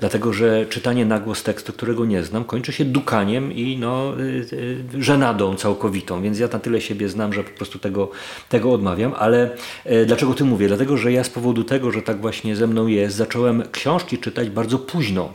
Dlatego, 0.00 0.32
że 0.32 0.66
czytanie 0.66 1.06
na 1.06 1.20
głos 1.20 1.42
tekstu, 1.42 1.72
którego 1.72 2.04
nie 2.04 2.22
znam, 2.22 2.44
kończy 2.44 2.72
się 2.72 2.84
dukaniem 2.84 3.52
i 3.52 3.78
no, 3.78 4.20
y, 4.20 4.46
y, 4.52 5.02
żenadą 5.02 5.56
całkowitą. 5.56 6.22
Więc 6.22 6.38
ja 6.38 6.48
na 6.52 6.58
tyle 6.58 6.80
siebie 6.80 7.08
znam, 7.08 7.32
że 7.32 7.44
po 7.44 7.50
prostu 7.50 7.78
tego, 7.78 8.10
tego 8.48 8.72
odmawiam. 8.72 9.12
Ale 9.18 9.50
e, 9.84 10.06
dlaczego 10.06 10.34
ty 10.34 10.44
mówię? 10.44 10.68
Dlatego, 10.68 10.96
że 10.96 11.12
ja 11.12 11.24
z 11.24 11.30
powodu 11.30 11.64
tego, 11.64 11.92
że 11.92 12.02
tak 12.02 12.20
właśnie 12.20 12.56
ze 12.56 12.66
mną 12.66 12.86
jest, 12.86 13.16
zacząłem 13.16 13.62
książki 13.72 14.18
czytać 14.18 14.50
bardzo 14.50 14.78
późno. 14.78 15.32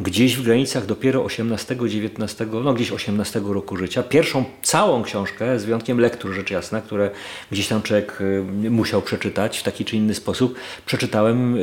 Gdzieś 0.00 0.36
w 0.36 0.42
granicach 0.42 0.86
dopiero 0.86 1.24
18, 1.24 1.76
19, 1.86 2.46
no 2.64 2.74
gdzieś 2.74 2.92
18 2.92 3.40
roku 3.44 3.76
życia. 3.76 4.02
Pierwszą 4.02 4.44
całą 4.62 5.02
książkę, 5.02 5.58
z 5.58 5.64
wyjątkiem 5.64 6.00
lektur 6.00 6.32
rzecz 6.32 6.50
jasna, 6.50 6.80
które 6.80 7.10
gdzieś 7.52 7.68
tam 7.68 7.82
człowiek 7.82 8.20
y, 8.20 8.70
musiał 8.70 9.02
przeczytać 9.02 9.58
w 9.58 9.62
taki 9.62 9.84
czy 9.84 9.96
inny 9.96 10.14
sposób, 10.14 10.54
przeczytałem 10.86 11.56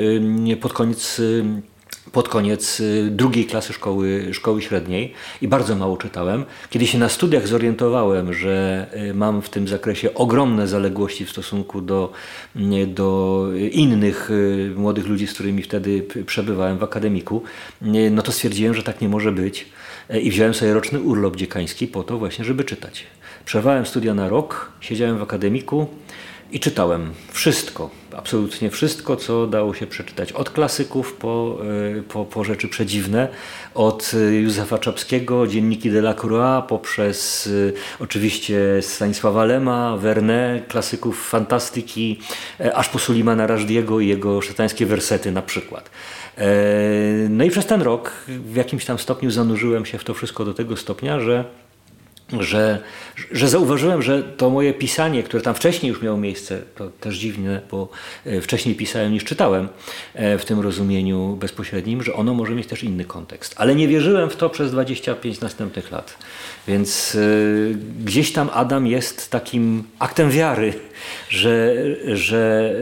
pod 0.61 0.73
koniec 0.73 1.21
pod 2.11 2.29
koniec 2.29 2.79
y, 2.79 3.09
drugiej 3.11 3.45
klasy 3.45 3.73
szkoły, 3.73 4.33
szkoły 4.33 4.61
średniej 4.61 5.13
i 5.41 5.47
bardzo 5.47 5.75
mało 5.75 5.97
czytałem. 5.97 6.45
Kiedy 6.69 6.87
się 6.87 6.97
na 6.97 7.09
studiach 7.09 7.47
zorientowałem, 7.47 8.33
że 8.33 8.87
y, 9.09 9.13
mam 9.13 9.41
w 9.41 9.49
tym 9.49 9.67
zakresie 9.67 10.13
ogromne 10.13 10.67
zaległości 10.67 11.25
w 11.25 11.29
stosunku 11.29 11.81
do, 11.81 12.11
nie, 12.55 12.87
do 12.87 13.47
innych 13.71 14.31
y, 14.31 14.73
młodych 14.75 15.07
ludzi, 15.07 15.27
z 15.27 15.33
którymi 15.33 15.63
wtedy 15.63 16.07
przebywałem 16.25 16.77
w 16.77 16.83
akademiku, 16.83 17.43
no 18.11 18.21
to 18.21 18.31
stwierdziłem, 18.31 18.73
że 18.73 18.83
tak 18.83 19.01
nie 19.01 19.09
może 19.09 19.31
być 19.31 19.65
i 20.21 20.31
wziąłem 20.31 20.53
sobie 20.53 20.73
roczny 20.73 20.99
urlop 20.99 21.35
dziekański 21.35 21.87
po 21.87 22.03
to 22.03 22.17
właśnie, 22.17 22.45
żeby 22.45 22.63
czytać. 22.63 23.03
Przerwałem 23.45 23.85
studia 23.85 24.13
na 24.13 24.29
rok, 24.29 24.71
siedziałem 24.79 25.17
w 25.17 25.21
akademiku, 25.21 25.87
i 26.51 26.59
czytałem 26.59 27.13
wszystko, 27.31 27.89
absolutnie 28.17 28.69
wszystko, 28.69 29.15
co 29.15 29.47
dało 29.47 29.73
się 29.73 29.87
przeczytać. 29.87 30.31
Od 30.31 30.49
klasyków 30.49 31.13
po, 31.13 31.57
y, 31.97 32.03
po, 32.03 32.25
po 32.25 32.43
rzeczy 32.43 32.67
przedziwne, 32.67 33.27
od 33.75 34.11
y, 34.13 34.35
Józefa 34.35 34.77
Czapskiego, 34.77 35.47
dzienniki 35.47 35.91
Delacroix, 35.91 36.67
poprzez 36.67 37.47
y, 37.47 37.73
oczywiście 37.99 38.59
Stanisława 38.81 39.45
Lema, 39.45 39.97
Verne, 39.97 40.61
klasyków 40.67 41.29
fantastyki, 41.29 42.19
e, 42.59 42.75
aż 42.75 42.89
po 42.89 42.99
Sulimana 42.99 43.47
Rajdiego 43.47 43.99
i 43.99 44.07
jego 44.07 44.41
szatańskie 44.41 44.85
wersety 44.85 45.31
na 45.31 45.41
przykład. 45.41 45.89
E, 46.37 46.47
No 47.29 47.43
i 47.43 47.49
przez 47.49 47.65
ten 47.65 47.81
rok 47.81 48.11
w 48.27 48.55
jakimś 48.55 48.85
tam 48.85 48.99
stopniu 48.99 49.31
zanurzyłem 49.31 49.85
się 49.85 49.97
w 49.97 50.03
to 50.03 50.13
wszystko 50.13 50.45
do 50.45 50.53
tego 50.53 50.77
stopnia, 50.77 51.19
że 51.19 51.45
że, 52.39 52.79
że 53.31 53.49
zauważyłem, 53.49 54.01
że 54.01 54.23
to 54.23 54.49
moje 54.49 54.73
pisanie, 54.73 55.23
które 55.23 55.43
tam 55.43 55.55
wcześniej 55.55 55.89
już 55.89 56.01
miało 56.01 56.17
miejsce, 56.17 56.61
to 56.75 56.89
też 56.89 57.17
dziwne, 57.17 57.61
bo 57.71 57.89
e, 58.25 58.41
wcześniej 58.41 58.75
pisałem 58.75 59.13
niż 59.13 59.23
czytałem 59.23 59.67
e, 60.13 60.37
w 60.37 60.45
tym 60.45 60.59
rozumieniu 60.59 61.37
bezpośrednim, 61.39 62.03
że 62.03 62.13
ono 62.13 62.33
może 62.33 62.55
mieć 62.55 62.67
też 62.67 62.83
inny 62.83 63.05
kontekst. 63.05 63.55
Ale 63.57 63.75
nie 63.75 63.87
wierzyłem 63.87 64.29
w 64.29 64.35
to 64.35 64.49
przez 64.49 64.71
25 64.71 65.41
następnych 65.41 65.91
lat. 65.91 66.17
Więc 66.67 67.15
e, 67.15 67.19
gdzieś 68.05 68.33
tam 68.33 68.49
Adam 68.53 68.87
jest 68.87 69.31
takim 69.31 69.83
aktem 69.99 70.31
wiary, 70.31 70.73
że, 71.29 71.75
że, 72.13 72.73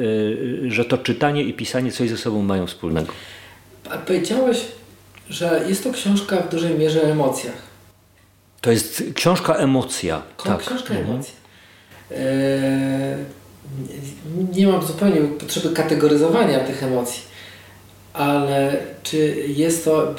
e, 0.67 0.71
że 0.71 0.85
to 0.85 0.97
czytanie 0.97 1.43
i 1.43 1.53
pisanie 1.53 1.91
coś 1.91 2.09
ze 2.09 2.17
sobą 2.17 2.41
mają 2.41 2.67
wspólnego. 2.67 3.13
Powiedziałeś, 4.07 4.57
że 5.29 5.65
jest 5.67 5.83
to 5.83 5.91
książka 5.91 6.37
w 6.37 6.49
dużej 6.49 6.79
mierze 6.79 7.01
o 7.01 7.05
emocjach. 7.05 7.64
To 8.65 8.71
jest 8.71 9.03
książka 9.13 9.53
emocja. 9.55 10.21
Tak. 10.43 10.59
Książka 10.59 10.93
emocji. 10.93 11.33
Eee, 12.11 12.17
nie, 14.53 14.61
nie 14.61 14.67
mam 14.67 14.83
zupełnie 14.83 15.21
potrzeby 15.21 15.69
kategoryzowania 15.75 16.59
tych 16.59 16.83
emocji, 16.83 17.21
ale 18.13 18.77
czy 19.03 19.35
jest 19.47 19.85
to, 19.85 20.15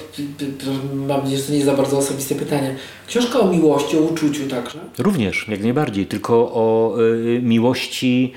mam 0.95 1.21
nadzieję, 1.23 1.39
że 1.39 1.45
to 1.45 1.53
nie 1.53 1.59
jest 1.59 1.71
za 1.71 1.77
bardzo 1.77 1.99
osobiste 1.99 2.35
pytanie, 2.35 2.75
książka 3.07 3.41
o 3.41 3.47
miłości, 3.53 3.99
o 3.99 4.01
uczuciu 4.01 4.49
także? 4.49 4.79
Również, 4.99 5.49
jak 5.49 5.61
najbardziej, 5.61 6.07
tylko 6.07 6.35
o 6.35 6.97
y, 7.01 7.41
miłości 7.43 8.33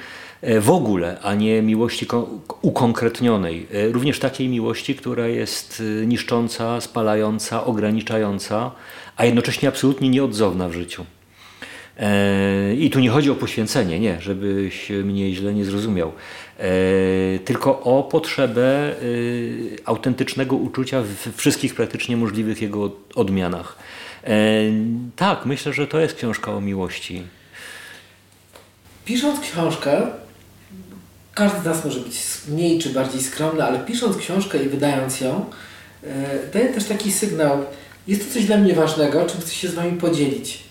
w 0.62 0.70
ogóle, 0.70 1.18
a 1.22 1.36
nie 1.36 1.62
miłości 1.62 2.06
ko- 2.06 2.30
ukonkretnionej. 2.62 3.68
E, 3.74 3.92
Również 3.92 4.20
takiej 4.20 4.50
miłości, 4.50 4.96
która 4.96 5.28
jest 5.28 5.80
y, 5.80 6.06
niszcząca, 6.08 6.82
spalająca, 6.82 7.66
ograniczająca, 7.66 8.72
a 9.18 9.26
jednocześnie 9.26 9.70
absolutnie 9.70 10.10
nieodzowna 10.10 10.70
w 10.70 10.74
życiu. 10.74 11.06
E, 11.98 12.76
I 12.76 12.90
tu 12.90 13.00
nie 13.00 13.10
chodzi 13.10 13.32
o 13.32 13.36
poświęcenie, 13.36 14.00
nie, 14.00 14.22
żebyś 14.22 14.90
mnie 14.90 15.34
źle 15.34 15.54
nie 15.54 15.66
zrozumiał. 15.66 16.12
E, 16.60 16.64
tylko 17.40 17.82
o 17.82 18.04
potrzebę 18.04 18.96
autentycznego 19.86 20.56
uczucia 20.56 21.02
w 21.02 21.36
wszystkich 21.36 21.76
praktycznie 21.76 22.18
możliwych 22.18 22.62
jego 22.62 22.92
odmianach. 23.16 23.76
E, 24.24 24.38
tak, 25.16 25.46
myślę, 25.46 25.74
że 25.74 25.88
to 25.88 26.00
jest 26.00 26.16
książka 26.16 26.52
o 26.54 26.62
miłości. 26.62 27.24
Pisząc 29.06 29.40
książkę, 29.40 30.08
każdy 31.40 31.62
z 31.62 31.66
nas 31.66 31.86
może 31.86 32.00
być 32.00 32.18
mniej 32.48 32.80
czy 32.80 32.90
bardziej 32.90 33.22
skromny, 33.22 33.64
ale 33.64 33.80
pisząc 33.80 34.18
książkę 34.18 34.64
i 34.64 34.70
wydając 34.70 35.22
ją, 35.22 35.46
e, 36.04 36.08
daje 36.54 36.74
też 36.74 36.84
taki 36.84 37.12
sygnał, 37.12 37.66
jest 38.08 38.28
to 38.28 38.34
coś 38.34 38.46
dla 38.46 38.58
mnie 38.58 38.74
ważnego, 38.74 39.26
czym 39.26 39.42
chcę 39.42 39.54
się 39.54 39.68
z 39.68 39.74
Wami 39.74 39.98
podzielić. 39.98 40.64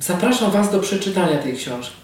Zapraszam 0.00 0.50
Was 0.50 0.72
do 0.72 0.80
przeczytania 0.80 1.38
tej 1.38 1.56
książki. 1.56 1.96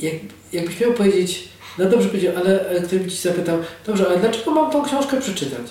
Jak, 0.00 0.14
jakbyś 0.52 0.80
miał 0.80 0.92
powiedzieć, 0.92 1.48
no 1.78 1.84
dobrze 1.84 2.08
powiedział, 2.08 2.32
ale 2.36 2.80
ktoś 2.84 2.98
by 2.98 3.10
Ci 3.10 3.16
zapytał, 3.16 3.58
dobrze, 3.86 4.06
ale 4.06 4.18
dlaczego 4.18 4.50
mam 4.50 4.70
tą 4.70 4.84
książkę 4.84 5.20
przeczytać? 5.20 5.66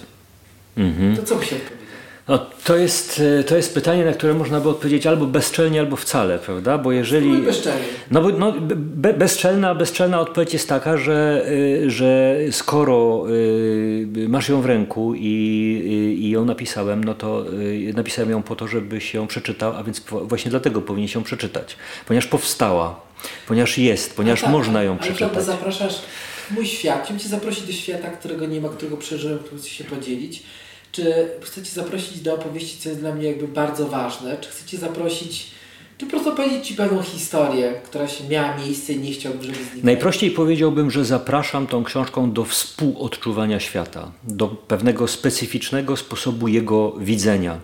Mhm. 0.77 1.17
To 1.17 1.23
co 1.23 1.35
byś 1.35 1.53
odpowiedział? 1.53 1.82
No, 2.27 2.45
to, 2.63 2.77
jest, 2.77 3.21
e, 3.39 3.43
to 3.43 3.55
jest 3.55 3.73
pytanie, 3.73 4.05
na 4.05 4.13
które 4.13 4.33
można 4.33 4.59
by 4.59 4.69
odpowiedzieć 4.69 5.07
albo 5.07 5.25
bezczelnie, 5.25 5.79
albo 5.79 5.95
wcale, 5.95 6.39
prawda? 6.39 6.77
Bo 6.77 6.91
jeżeli... 6.91 7.37
Bezczelnie. 7.37 7.85
No, 8.11 8.21
bo, 8.21 8.29
no 8.29 8.53
be, 8.61 9.13
bezczelna, 9.13 9.75
bezczelna 9.75 10.19
odpowiedź 10.19 10.53
jest 10.53 10.69
taka, 10.69 10.97
że, 10.97 11.45
y, 11.49 11.91
że 11.91 12.37
skoro 12.51 13.25
y, 13.29 14.25
masz 14.29 14.49
ją 14.49 14.61
w 14.61 14.65
ręku 14.65 15.13
i, 15.15 16.17
i, 16.19 16.29
ją 16.29 16.45
napisałem, 16.45 17.03
no 17.03 17.13
to 17.13 17.45
napisałem 17.95 18.31
ją 18.31 18.43
po 18.43 18.55
to, 18.55 18.67
żebyś 18.67 19.13
ją 19.13 19.27
przeczytał, 19.27 19.75
a 19.75 19.83
więc 19.83 20.01
właśnie 20.21 20.51
dlatego 20.51 20.81
powinien 20.81 21.07
się 21.07 21.23
przeczytać. 21.23 21.77
Ponieważ 22.07 22.27
powstała, 22.27 23.01
ponieważ 23.47 23.77
jest, 23.77 24.15
ponieważ 24.15 24.41
No 24.41 24.45
tak, 24.45 24.51
można 24.51 24.83
ją 24.83 24.91
ale 24.91 24.99
przeczytać. 24.99 25.33
to 25.33 25.43
zapraszasz 25.43 26.01
mój 26.51 26.65
świat. 26.65 27.03
Chciałbym 27.03 27.19
Cię 27.19 27.29
zaprosić 27.29 27.63
do 27.63 27.73
świata, 27.73 28.09
którego 28.09 28.45
nie 28.45 28.61
ma, 28.61 28.69
którego 28.69 28.97
przeżyłem, 28.97 29.39
którego 29.39 29.57
chcę 29.57 29.69
się 29.69 29.83
podzielić. 29.83 30.43
Czy 30.93 31.29
chcę 31.41 31.63
Cię 31.63 31.71
zaprosić 31.71 32.19
do 32.19 32.33
opowieści, 32.33 32.79
co 32.79 32.89
jest 32.89 33.01
dla 33.01 33.15
mnie 33.15 33.27
jakby 33.27 33.47
bardzo 33.47 33.87
ważne? 33.87 34.37
Czy 34.37 34.49
chcę 34.49 34.65
Cię 34.65 34.77
zaprosić, 34.77 35.51
czy 35.97 36.05
po 36.05 36.11
prostu 36.11 36.35
powiedzieć 36.35 36.67
Ci 36.67 36.73
pewną 36.73 37.01
historię, 37.01 37.73
która 37.85 38.07
się 38.07 38.27
miała 38.29 38.57
miejsce 38.57 38.93
i 38.93 38.99
nie 38.99 39.11
chciałbym, 39.11 39.41
żeby 39.41 39.55
zniknęła? 39.55 39.85
Najprościej 39.85 40.31
powiedziałbym, 40.31 40.91
że 40.91 41.05
zapraszam 41.05 41.67
tą 41.67 41.83
książką 41.83 42.31
do 42.31 42.45
współodczuwania 42.45 43.59
świata, 43.59 44.11
do 44.23 44.47
pewnego 44.47 45.07
specyficznego 45.07 45.97
sposobu 45.97 46.47
jego 46.47 46.91
widzenia. 46.91 47.59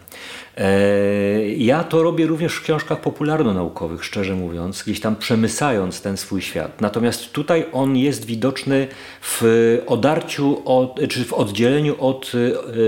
E, 0.60 1.30
Ja 1.58 1.84
to 1.84 2.04
robię 2.04 2.26
również 2.28 2.56
w 2.56 2.62
książkach 2.62 3.02
popularno-naukowych, 3.02 4.06
szczerze 4.06 4.36
mówiąc, 4.36 4.84
gdzieś 4.84 5.00
tam 5.00 5.16
przemysając 5.16 6.02
ten 6.02 6.18
swój 6.18 6.42
świat. 6.42 6.82
Natomiast 6.82 7.32
tutaj 7.32 7.66
on 7.72 7.98
jest 7.98 8.26
widoczny 8.26 8.88
w 9.22 9.44
odarciu, 9.88 10.62
od, 10.66 11.00
czy 11.10 11.26
w 11.26 11.34
oddzieleniu 11.34 11.96
od 12.00 12.32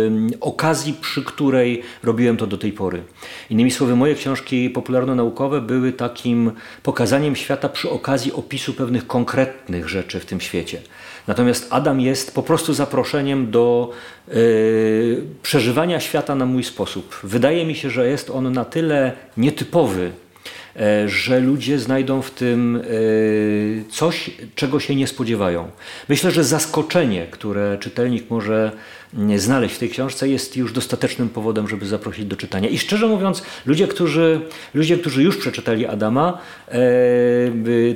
em, 0.06 0.30
okazji, 0.42 0.94
przy 1.01 1.24
której 1.24 1.82
robiłem 2.04 2.38
to 2.38 2.48
do 2.48 2.58
tej 2.58 2.72
pory. 2.72 3.04
Innymi 3.50 3.72
słowy, 3.72 3.96
moje 3.96 4.16
książki 4.16 4.70
popularno-naukowe 4.70 5.62
były 5.62 5.94
takim 5.94 6.51
pokazaniem 6.84 7.36
świata 7.36 7.70
przy 7.70 7.90
okazji 7.90 8.34
opisu 8.34 8.74
pewnych 8.74 9.08
konkretnych 9.08 9.90
rzeczy 9.90 10.20
w 10.20 10.25
tym 10.25 10.42
świecie. 10.42 10.82
Natomiast 11.28 11.68
Adam 11.70 12.01
jest 12.01 12.36
po 12.36 12.44
prostu 12.44 12.74
zaproszeniem 12.74 13.51
do 13.51 13.92
e, 14.28 14.34
przeżywania 15.44 16.00
świata 16.00 16.36
na 16.36 16.46
mój 16.46 16.63
sposób. 16.63 17.20
Wydaje 17.24 17.66
mi 17.66 17.75
się, 17.75 17.90
że 17.90 18.08
jest 18.08 18.30
on 18.30 18.54
na 18.54 18.66
tyle 18.66 19.12
nietypowy, 19.38 20.12
e, 20.75 21.10
że 21.10 21.40
ludzie 21.40 21.80
znajdą 21.80 22.22
w 22.22 22.32
tym 22.32 22.75
e, 22.75 23.92
coś, 23.92 24.32
czego 24.56 24.80
się 24.80 24.96
nie 24.96 25.08
spodziewają. 25.08 25.68
Myślę, 26.10 26.32
że 26.32 26.44
zaskoczenie, 26.44 27.28
które 27.32 27.78
czytelnik 27.80 28.30
może 28.30 28.72
znaleźć 29.36 29.75
w 29.75 29.80
tej 29.80 29.89
książce, 29.89 30.30
jest 30.30 30.58
już 30.58 30.74
dostatecznym 30.74 31.30
powodem, 31.30 31.68
żeby 31.68 31.86
zaprosić 31.86 32.25
do 32.25 32.36
czytania. 32.36 32.70
I 32.70 32.77
szczerze 32.77 33.08
mówiąc, 33.08 33.44
ludzie, 33.65 33.88
którzy, 33.88 34.41
ludzie, 34.74 34.98
którzy 34.98 35.24
już 35.24 35.38
przeczytali 35.38 35.86
Adama, 35.86 36.38
e, 36.68 36.80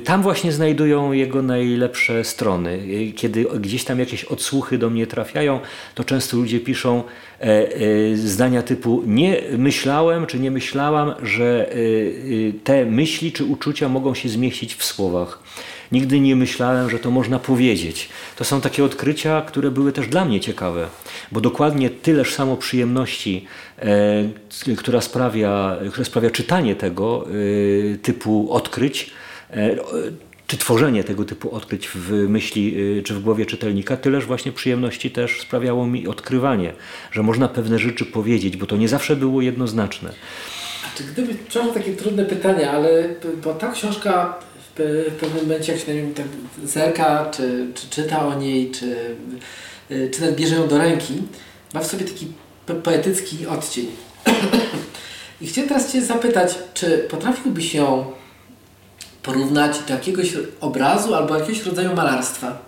tam 0.04 0.22
właśnie 0.22 0.52
znajdują 0.52 1.12
jego 1.12 1.42
najlepsze 1.42 2.24
strony. 2.24 2.70
Y, 2.70 3.12
Kiedy 3.16 3.44
gdzieś 3.60 3.84
tam 3.84 3.98
jakieś 3.98 4.24
odsłuchy 4.24 4.78
do 4.78 4.90
mnie 4.90 5.06
trafiają, 5.06 5.60
to 5.94 6.04
często 6.04 6.36
ludzie 6.36 6.60
piszą 6.60 7.02
e, 7.40 7.44
e, 7.44 8.16
zdania 8.16 8.62
typu 8.62 9.02
nie 9.06 9.42
myślałem, 9.58 10.26
czy 10.26 10.38
nie 10.38 10.50
myślałam, 10.50 11.14
że 11.22 11.68
e, 11.68 11.72
e, 11.72 12.52
te 12.64 12.86
myśli 12.86 13.32
czy 13.32 13.44
uczucia 13.44 13.88
mogą 13.88 14.14
się 14.14 14.28
zmieścić 14.28 14.74
w 14.74 14.84
słowach. 14.84 15.38
Nigdy 15.92 16.20
nie 16.20 16.36
myślałem, 16.36 16.90
że 16.90 16.98
to 16.98 17.10
można 17.10 17.38
powiedzieć. 17.38 18.08
To 18.36 18.44
są 18.44 18.60
takie 18.60 18.84
odkrycia, 18.84 19.42
które 19.46 19.70
były 19.70 19.92
też 19.92 20.08
dla 20.08 20.24
mnie 20.24 20.40
ciekawe, 20.40 20.86
bo 21.32 21.40
dokładnie 21.40 21.90
tyleż 21.90 22.34
samo 22.34 22.56
przyjemności, 22.56 23.46
e, 23.78 24.76
która, 24.76 25.00
sprawia, 25.00 25.76
które 25.90 26.04
sprawia 26.04 26.30
czytanie 26.30 26.76
tego 26.76 27.26
e, 27.94 27.98
typu 27.98 28.52
odkryć, 28.52 29.10
e, 29.50 29.76
czy 30.46 30.56
tworzenie 30.56 31.04
tego 31.04 31.24
typu 31.24 31.54
odkryć 31.54 31.88
w 31.88 32.12
myśli 32.28 32.80
y, 32.98 33.02
czy 33.02 33.14
w 33.14 33.22
głowie 33.22 33.46
czytelnika, 33.46 33.96
tyleż 33.96 34.26
właśnie 34.26 34.52
przyjemności 34.52 35.10
też 35.10 35.40
sprawiało 35.40 35.86
mi 35.86 36.08
odkrywanie, 36.08 36.72
że 37.12 37.22
można 37.22 37.48
pewne 37.48 37.78
rzeczy 37.78 38.04
powiedzieć, 38.04 38.56
bo 38.56 38.66
to 38.66 38.76
nie 38.76 38.88
zawsze 38.88 39.16
było 39.16 39.42
jednoznaczne. 39.42 40.12
Czy 40.96 41.04
gdyby, 41.04 41.34
przepraszam 41.48 41.74
takie 41.74 41.92
trudne 41.92 42.24
pytania, 42.24 42.70
ale 42.70 43.08
bo 43.44 43.54
ta 43.54 43.72
książka 43.72 44.38
w 44.76 44.78
pe- 44.78 45.10
w 45.10 45.14
pewnym 45.20 45.42
momencie, 45.42 45.72
jak 45.72 45.80
się 45.82 45.94
na 45.94 46.00
nią 46.00 46.12
tak 46.14 46.26
zerka, 46.64 47.30
czy, 47.30 47.66
czy 47.74 47.90
czyta 47.90 48.26
o 48.26 48.34
niej, 48.34 48.70
czy, 48.70 48.96
y, 49.90 50.10
czy 50.14 50.20
nawet 50.20 50.36
bierze 50.36 50.54
ją 50.54 50.68
do 50.68 50.78
ręki, 50.78 51.22
ma 51.74 51.80
w 51.80 51.86
sobie 51.86 52.04
taki 52.04 52.26
po- 52.66 52.74
poetycki 52.74 53.46
odcień. 53.46 53.86
I 55.40 55.46
chciałem 55.46 55.68
teraz 55.68 55.92
Cię 55.92 56.02
zapytać, 56.02 56.54
czy 56.74 56.98
potrafiłbyś 57.10 57.74
ją 57.74 58.12
porównać 59.22 59.78
do 59.88 59.94
jakiegoś 59.94 60.32
obrazu 60.60 61.14
albo 61.14 61.38
jakiegoś 61.38 61.66
rodzaju 61.66 61.94
malarstwa? 61.94 62.58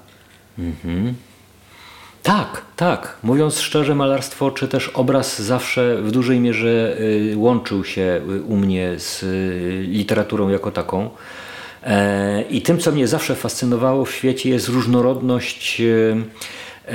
Tak, 2.23 2.63
tak. 2.77 3.17
Mówiąc 3.23 3.61
szczerze, 3.61 3.95
malarstwo 3.95 4.51
czy 4.51 4.69
też 4.69 4.89
obraz 4.89 5.43
zawsze 5.43 5.97
w 6.03 6.11
dużej 6.11 6.41
mierze 6.41 6.97
y, 7.01 7.35
łączył 7.37 7.85
się 7.85 8.21
y, 8.31 8.43
u 8.43 8.57
mnie 8.57 8.95
z 8.99 9.25
literaturą 9.89 10.49
jako 10.49 10.71
taką. 10.71 11.11
E, 11.83 12.43
I 12.43 12.63
tym, 12.63 12.79
co 12.79 12.93
mnie 12.93 13.09
zawsze 13.09 13.35
fascynowało 13.35 14.05
w 14.05 14.13
świecie, 14.13 14.51
jest 14.51 14.69
różnorodność, 14.69 15.81
y, 15.81 16.17
e, 16.87 16.95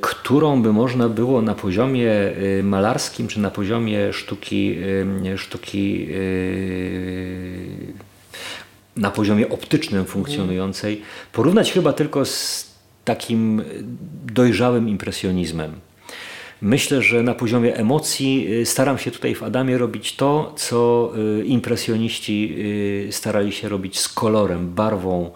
którą 0.00 0.62
by 0.62 0.72
można 0.72 1.08
było 1.08 1.42
na 1.42 1.54
poziomie 1.54 2.12
malarskim 2.62 3.28
czy 3.28 3.40
na 3.40 3.50
poziomie 3.50 4.12
sztuki, 4.12 4.78
sztuki 5.36 6.08
na 8.96 9.10
poziomie 9.10 9.48
optycznym 9.48 10.04
funkcjonującej, 10.04 11.02
porównać 11.32 11.72
chyba 11.72 11.92
tylko 11.92 12.24
z 12.24 12.66
takim 13.04 13.62
dojrzałym 14.26 14.88
impresjonizmem. 14.88 15.72
Myślę, 16.62 17.02
że 17.02 17.22
na 17.22 17.34
poziomie 17.34 17.76
emocji 17.76 18.46
y, 18.52 18.66
staram 18.66 18.98
się 18.98 19.10
tutaj 19.10 19.34
w 19.34 19.42
Adamie 19.42 19.78
robić 19.78 20.16
to, 20.16 20.52
co 20.56 21.12
y, 21.40 21.44
impresjoniści 21.44 22.54
y, 23.08 23.12
starali 23.12 23.52
się 23.52 23.68
robić 23.68 23.98
z 23.98 24.08
kolorem, 24.08 24.74
barwą, 24.74 25.30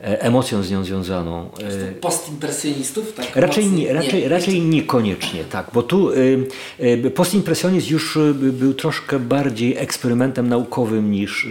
emocją 0.00 0.62
z 0.62 0.70
nią 0.70 0.84
związaną. 0.84 1.50
E, 1.88 1.92
Postimpresjonistów? 1.92 3.12
Tak 3.14 3.36
Raczej, 3.36 3.66
nie, 3.66 3.92
raczej, 3.92 4.28
raczej 4.28 4.60
niekoniecznie, 4.62 5.44
tak, 5.44 5.66
bo 5.74 5.82
tu 5.82 6.10
y, 6.10 6.46
y, 6.80 7.10
postimpresjonizm 7.10 7.92
już 7.92 8.16
y, 8.16 8.34
był 8.34 8.74
troszkę 8.74 9.18
bardziej 9.18 9.76
eksperymentem 9.76 10.48
naukowym 10.48 11.10
niż, 11.10 11.48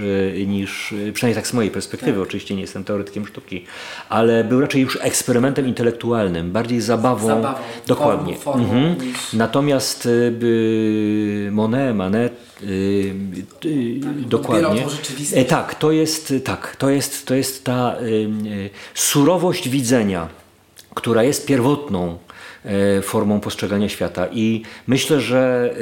niż 0.47 0.93
przynajmniej 1.13 1.35
tak 1.35 1.47
z 1.47 1.53
mojej 1.53 1.71
perspektywy, 1.71 2.21
oczywiście 2.21 2.55
nie 2.55 2.61
jestem 2.61 2.83
teoretykiem 2.83 3.27
sztuki, 3.27 3.65
ale 4.09 4.43
był 4.43 4.61
raczej 4.61 4.81
już 4.81 4.97
eksperymentem 5.01 5.67
intelektualnym, 5.67 6.51
bardziej 6.51 6.81
zabawą. 6.81 7.27
Zabawą, 7.27 7.59
dokładnie. 7.87 8.35
formą, 8.37 8.67
formą 8.67 8.77
Mhm. 8.77 9.07
niż- 9.07 9.33
Natomiast 9.33 10.07
Monet, 11.51 11.95
Manet, 11.95 12.33
y, 12.63 12.67
y, 13.65 13.99
dokładnie. 14.29 14.67
odbierał 14.67 14.89
tą 14.89 14.95
rzeczywistość. 14.95 15.41
E, 15.41 15.45
tak, 15.45 15.75
to 15.75 15.91
jest, 15.91 16.33
tak, 16.43 16.75
to 16.75 16.89
jest, 16.89 17.25
to 17.27 17.35
jest 17.35 17.63
ta 17.63 17.95
y, 18.01 18.05
y, 18.05 18.27
surowość 18.93 19.69
widzenia, 19.69 20.27
która 20.95 21.23
jest 21.23 21.45
pierwotną 21.45 22.17
e, 22.65 23.01
formą 23.01 23.39
postrzegania 23.39 23.89
świata. 23.89 24.27
I 24.31 24.61
myślę, 24.87 25.21
że, 25.21 25.73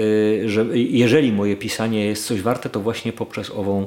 y, 0.43 0.49
że 0.49 0.65
jeżeli 0.73 1.31
moje 1.31 1.55
pisanie 1.55 2.05
jest 2.05 2.25
coś 2.25 2.41
warte, 2.41 2.69
to 2.69 2.79
właśnie 2.79 3.13
poprzez 3.13 3.49
ową 3.49 3.85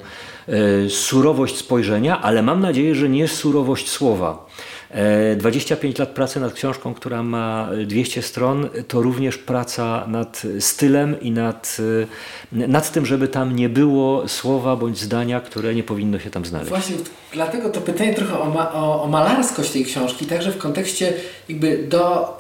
surowość 0.89 1.57
spojrzenia, 1.57 2.23
ale 2.23 2.43
mam 2.43 2.61
nadzieję, 2.61 2.95
że 2.95 3.09
nie 3.09 3.29
surowość 3.29 3.89
słowa. 3.89 4.47
E, 4.91 5.37
25 5.37 5.99
lat 5.99 6.09
pracy 6.09 6.41
nad 6.41 6.53
książką, 6.53 6.95
która 6.95 7.23
ma 7.23 7.71
200 7.87 8.23
stron, 8.23 8.69
to 8.89 9.03
również 9.03 9.39
praca 9.39 10.05
nad 10.07 10.43
stylem 10.61 11.21
i 11.21 11.31
nad, 11.31 11.77
y, 11.81 12.07
nad 12.53 12.93
tym, 12.93 13.07
żeby 13.07 13.29
tam 13.29 13.57
nie 13.57 13.69
było 13.69 14.29
słowa 14.29 14.77
bądź 14.77 14.99
zdania, 14.99 15.41
które 15.41 15.75
nie 15.75 15.83
powinno 15.83 16.19
się 16.19 16.31
tam 16.31 16.45
znaleźć. 16.45 16.71
Właśnie 16.71 16.97
dlatego 17.33 17.71
to 17.71 17.81
pytanie 17.81 18.15
trochę 18.15 18.41
o, 18.41 18.51
ma, 18.51 18.73
o, 18.73 19.03
o 19.03 19.09
malarskość 19.09 19.71
tej 19.71 19.85
książki, 19.85 20.27
także 20.27 20.53
w 20.53 20.59
kontekście 20.59 21.13
jakby 21.49 21.79
do 21.89 22.37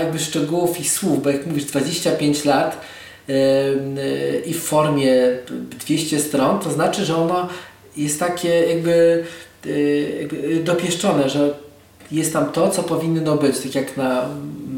jakby 0.00 0.18
szczegółów 0.18 0.80
i 0.80 0.88
słów, 0.88 1.22
bo 1.22 1.30
jak 1.30 1.46
mówisz 1.46 1.64
25 1.64 2.44
lat 2.44 2.80
i 4.46 4.54
w 4.54 4.62
formie 4.62 5.14
200 5.86 6.20
stron, 6.20 6.58
to 6.58 6.70
znaczy, 6.70 7.04
że 7.04 7.16
ono 7.16 7.48
jest 7.98 8.20
takie 8.20 8.48
jakby, 8.48 9.24
yy, 9.64 10.18
jakby 10.20 10.56
dopieszczone, 10.64 11.28
że 11.30 11.54
jest 12.12 12.32
tam 12.32 12.52
to, 12.52 12.70
co 12.70 12.82
powinno 12.82 13.36
być, 13.36 13.58
tak 13.58 13.74
jak 13.74 13.96
na 13.96 14.28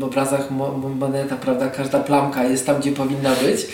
obrazach 0.02 0.50
Mo- 0.50 0.72
Mo- 0.78 0.88
Moneta, 0.88 1.36
prawda, 1.36 1.68
każda 1.68 2.00
plamka 2.00 2.44
jest 2.44 2.66
tam, 2.66 2.80
gdzie 2.80 2.92
powinna 2.92 3.30
być. 3.42 3.66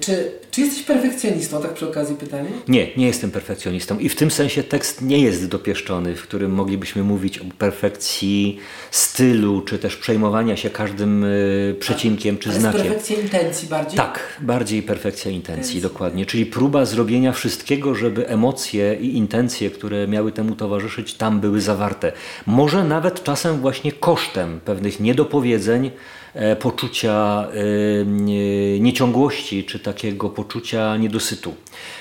Czy, 0.00 0.32
czy 0.50 0.60
jesteś 0.60 0.82
perfekcjonistą, 0.82 1.62
tak 1.62 1.74
przy 1.74 1.88
okazji 1.88 2.16
pytanie? 2.16 2.48
Nie, 2.68 2.88
nie 2.96 3.06
jestem 3.06 3.30
perfekcjonistą 3.30 3.98
i 3.98 4.08
w 4.08 4.16
tym 4.16 4.30
sensie 4.30 4.62
tekst 4.62 5.02
nie 5.02 5.18
jest 5.18 5.48
dopieszczony, 5.48 6.16
w 6.16 6.22
którym 6.22 6.50
moglibyśmy 6.52 7.02
mówić 7.02 7.38
o 7.38 7.44
perfekcji 7.58 8.58
stylu, 8.90 9.60
czy 9.60 9.78
też 9.78 9.96
przejmowania 9.96 10.56
się 10.56 10.70
każdym 10.70 11.24
y, 11.24 11.76
przecinkiem 11.80 12.38
czy 12.38 12.50
Ale 12.50 12.60
znakiem. 12.60 12.80
perfekcji 12.82 13.20
intencji 13.20 13.68
bardziej? 13.68 13.96
Tak, 13.96 14.20
bardziej 14.40 14.82
perfekcja 14.82 15.30
intencji, 15.30 15.48
Intencji. 15.58 15.80
dokładnie. 15.80 16.26
Czyli 16.26 16.46
próba 16.46 16.84
zrobienia 16.84 17.32
wszystkiego, 17.32 17.94
żeby 17.94 18.28
emocje 18.28 18.94
i 19.00 19.16
intencje, 19.16 19.70
które 19.70 20.08
miały 20.08 20.32
temu 20.32 20.56
towarzyszyć, 20.56 21.14
tam 21.14 21.40
były 21.40 21.60
zawarte. 21.60 22.12
Może 22.46 22.84
nawet 22.84 23.22
czasem 23.22 23.60
właśnie 23.60 23.92
kosztem 23.92 24.60
pewnych 24.64 25.00
niedopowiedzeń, 25.00 25.90
poczucia 26.60 27.46
e, 28.00 28.04
nie- 28.06 28.80
nieciągłości, 28.80 29.64
czy 29.64 29.78
takiego 29.78 30.28
poczucia 30.28 30.96
niedosytu, 30.96 31.54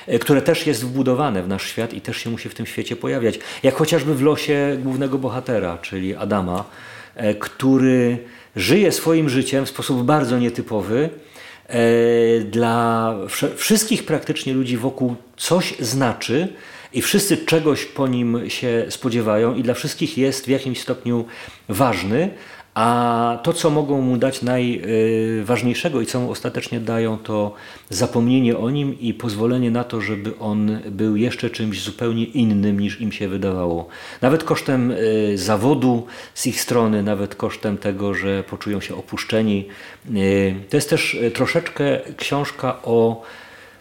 e, 0.08 0.20
które 0.20 0.42
też 0.42 0.68
jest 0.68 0.86
wbudowane 0.86 1.44
w 1.44 1.48
nasz 1.48 1.64
świat 1.68 1.94
i 1.94 2.02
też 2.02 2.18
się 2.18 2.30
musi 2.30 2.50
w 2.50 2.56
tym 2.56 2.66
świecie 2.66 2.96
pojawiać. 2.96 3.40
Jak 3.64 3.76
chociażby 3.76 4.16
w 4.16 4.22
losie 4.22 4.78
głównego 4.84 5.18
bohatera, 5.18 5.78
czyli 5.78 6.16
Adama, 6.16 6.64
e, 7.16 7.34
który 7.34 8.18
żyje 8.56 8.92
swoim 8.92 9.30
życiem 9.30 9.66
w 9.66 9.70
sposób 9.70 10.04
bardzo 10.04 10.40
nietypowy, 10.40 11.10
e, 11.68 11.80
dla 12.40 13.14
wszystkich 13.56 14.06
praktycznie 14.06 14.54
ludzi 14.54 14.78
wokół 14.78 15.16
coś 15.38 15.74
znaczy 15.80 16.48
i 16.94 17.02
wszyscy 17.02 17.38
czegoś 17.38 17.86
po 17.86 18.08
nim 18.08 18.50
się 18.50 18.86
spodziewają 18.90 19.56
i 19.56 19.64
dla 19.64 19.74
wszystkich 19.74 20.18
jest 20.18 20.46
w 20.46 20.50
jakimś 20.50 20.80
stopniu 20.82 21.26
ważny, 21.70 22.30
A 22.78 23.40
to, 23.44 23.54
co 23.54 23.70
mogą 23.70 24.02
mu 24.02 24.18
dać 24.18 24.42
najważniejszego 24.42 26.02
i 26.02 26.06
co 26.06 26.20
mu 26.20 26.32
ostatecznie 26.32 26.80
dają, 26.80 27.18
to 27.18 27.54
zapomnienie 27.90 28.58
o 28.58 28.70
nim 28.70 29.00
i 29.00 29.14
pozwolenie 29.14 29.72
na 29.72 29.84
to, 29.84 30.02
żeby 30.02 30.34
on 30.40 30.80
był 30.86 31.16
jeszcze 31.16 31.50
czymś 31.50 31.84
zupełnie 31.84 32.24
innym 32.24 32.80
niż 32.80 33.02
im 33.02 33.12
się 33.12 33.28
wydawało. 33.28 33.88
Nawet 34.22 34.44
kosztem 34.44 34.92
y, 34.92 35.38
zawodu 35.38 36.06
z 36.34 36.48
ich 36.48 36.62
strony, 36.62 37.04
nawet 37.04 37.36
kosztem 37.36 37.78
tego, 37.78 38.14
że 38.14 38.44
poczują 38.44 38.82
się 38.82 38.96
opuszczeni. 38.96 39.66
Y, 40.16 40.56
To 40.70 40.78
jest 40.78 40.90
też 40.90 41.14
y, 41.14 41.32
troszeczkę 41.32 42.00
książka 42.18 42.80
o 42.84 43.24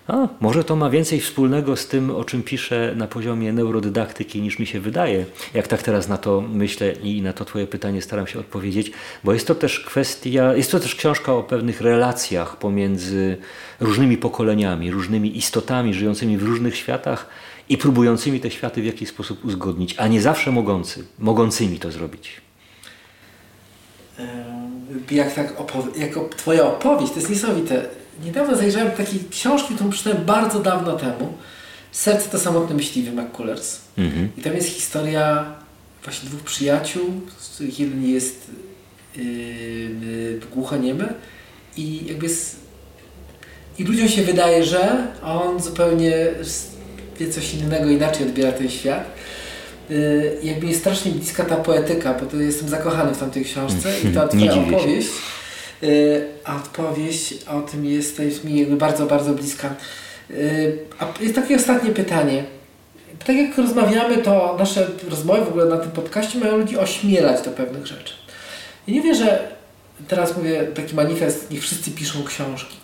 a, 0.09 0.29
może 0.41 0.65
to 0.65 0.77
ma 0.77 0.91
więcej 0.91 1.21
wspólnego 1.21 1.77
z 1.77 1.87
tym, 1.89 2.11
o 2.11 2.25
czym 2.25 2.43
piszę 2.43 2.93
na 2.97 3.07
poziomie 3.07 3.53
neurodydaktyki, 3.53 4.43
niż 4.43 4.59
mi 4.59 4.67
się 4.67 4.81
wydaje. 4.81 5.25
Jak 5.55 5.69
tak 5.69 5.83
teraz 5.83 6.09
na 6.09 6.17
to 6.19 6.41
myślę 6.53 6.93
i 6.93 7.23
na 7.23 7.33
to 7.33 7.45
Twoje 7.45 7.67
pytanie 7.67 8.03
staram 8.03 8.27
się 8.27 8.39
odpowiedzieć, 8.39 8.93
bo 9.25 9.33
jest 9.33 9.47
to 9.47 9.55
też 9.55 9.81
kwestia, 9.81 10.55
jest 10.55 10.71
to 10.71 10.81
też 10.81 10.95
książka 10.95 11.33
o 11.33 11.43
pewnych 11.43 11.81
relacjach 11.81 12.57
pomiędzy 12.57 13.37
różnymi 13.81 14.17
pokoleniami, 14.17 14.91
różnymi 14.91 15.39
istotami 15.39 15.95
żyjącymi 15.95 16.39
w 16.39 16.43
różnych 16.43 16.77
światach 16.77 17.29
i 17.69 17.79
próbującymi 17.79 18.41
te 18.41 18.51
światy 18.51 18.83
w 18.83 18.87
jakiś 18.87 19.09
sposób 19.09 19.45
uzgodnić, 19.45 19.95
a 19.99 20.09
nie 20.09 20.21
zawsze 20.21 20.53
mogący, 20.53 21.05
mogącymi 21.19 21.79
to 21.79 21.91
zrobić. 21.91 22.41
Jak 25.11 25.35
tak 25.35 25.61
opowie- 25.61 25.99
jako 26.01 26.29
twoja 26.37 26.65
opowieść, 26.67 27.13
to 27.13 27.19
jest 27.19 27.31
niesamowite. 27.31 27.89
Niedawno 28.25 28.57
zajrzałem 28.57 28.91
do 28.91 28.97
takiej 28.97 29.21
książki, 29.31 29.75
którą 29.75 29.91
przeczytałem 29.91 30.25
bardzo 30.25 30.61
dawno 30.61 30.93
temu. 30.93 31.35
Serce 31.93 32.29
to 32.29 32.39
samotny 32.39 32.75
myśliwy 32.75 33.23
McCullers. 33.23 33.81
Mhm. 33.99 34.29
I 34.37 34.43
tam 34.43 34.55
jest 34.55 34.69
historia 34.69 35.55
właśnie 36.05 36.29
dwóch 36.29 36.43
przyjaciół, 36.43 37.21
z 37.39 37.49
których 37.49 37.81
jeden 37.81 38.07
jest 38.07 38.51
yy, 39.17 39.25
yy, 39.25 40.41
głuchoniemy 40.55 41.15
i 41.77 42.07
jakby 42.07 42.29
z, 42.29 42.57
i 43.79 43.85
ludziom 43.85 44.09
się 44.09 44.23
wydaje, 44.23 44.65
że 44.65 45.07
a 45.23 45.43
on 45.43 45.63
zupełnie 45.63 46.13
wie 47.21 47.31
coś 47.31 47.55
innego, 47.55 47.91
inaczej 47.91 48.27
odbiera 48.27 48.53
ten 48.53 48.69
świat. 48.69 49.05
Yy, 49.91 50.39
jakby 50.43 50.67
jest 50.67 50.81
strasznie 50.81 51.13
bliska 51.13 51.45
ta 51.45 51.57
poetyka, 51.57 52.15
bo 52.15 52.27
to 52.27 52.37
jestem 52.37 52.69
zakochany 52.69 53.15
w 53.15 53.19
tamtej 53.19 53.45
książce 53.45 54.01
i 54.01 54.15
ta 54.15 54.23
Nie 54.23 54.29
twoja 54.29 54.53
dziwię 54.53 55.03
się. 55.03 55.09
Yy, 55.83 56.29
a 56.45 56.57
odpowiedź 56.57 57.35
o 57.47 57.61
tym 57.61 57.85
jest, 57.85 58.45
mi 58.45 58.59
jakby 58.59 58.77
bardzo, 58.77 59.07
bardzo 59.07 59.35
bliska. 59.35 59.75
Yy, 60.31 60.79
a 60.99 61.07
jest 61.21 61.35
takie 61.35 61.57
ostatnie 61.57 61.91
pytanie. 61.91 62.45
Tak 63.27 63.37
jak 63.37 63.59
rozmawiamy, 63.59 64.19
to 64.19 64.57
nasze 64.59 64.89
rozmowy 65.11 65.45
w 65.45 65.49
ogóle 65.49 65.65
na 65.65 65.79
tym 65.79 65.91
podcaście 65.91 66.39
mają 66.39 66.57
ludzi 66.57 66.79
ośmielać 66.79 67.45
do 67.45 67.51
pewnych 67.51 67.87
rzeczy. 67.87 68.15
I 68.87 68.93
nie 68.93 69.03
wiem, 69.03 69.15
że 69.15 69.49
teraz 70.09 70.37
mówię 70.37 70.65
taki 70.75 70.95
manifest, 70.95 71.51
niech 71.51 71.63
wszyscy 71.63 71.91
piszą 71.91 72.25
książki. 72.25 72.77